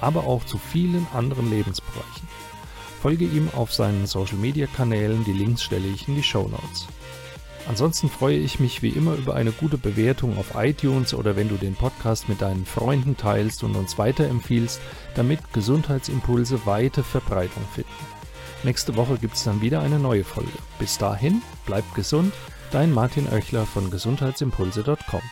[0.00, 2.26] aber auch zu vielen anderen Lebensbereichen.
[3.00, 6.88] Folge ihm auf seinen Social-Media-Kanälen, die Links stelle ich in die Show Notes.
[7.66, 11.56] Ansonsten freue ich mich wie immer über eine gute Bewertung auf iTunes oder wenn du
[11.56, 14.80] den Podcast mit deinen Freunden teilst und uns weiterempfiehlst,
[15.14, 17.90] damit Gesundheitsimpulse weite Verbreitung finden.
[18.64, 20.50] Nächste Woche gibt es dann wieder eine neue Folge.
[20.78, 22.32] Bis dahin, bleib gesund,
[22.70, 25.22] dein Martin Oechler von gesundheitsimpulse.com.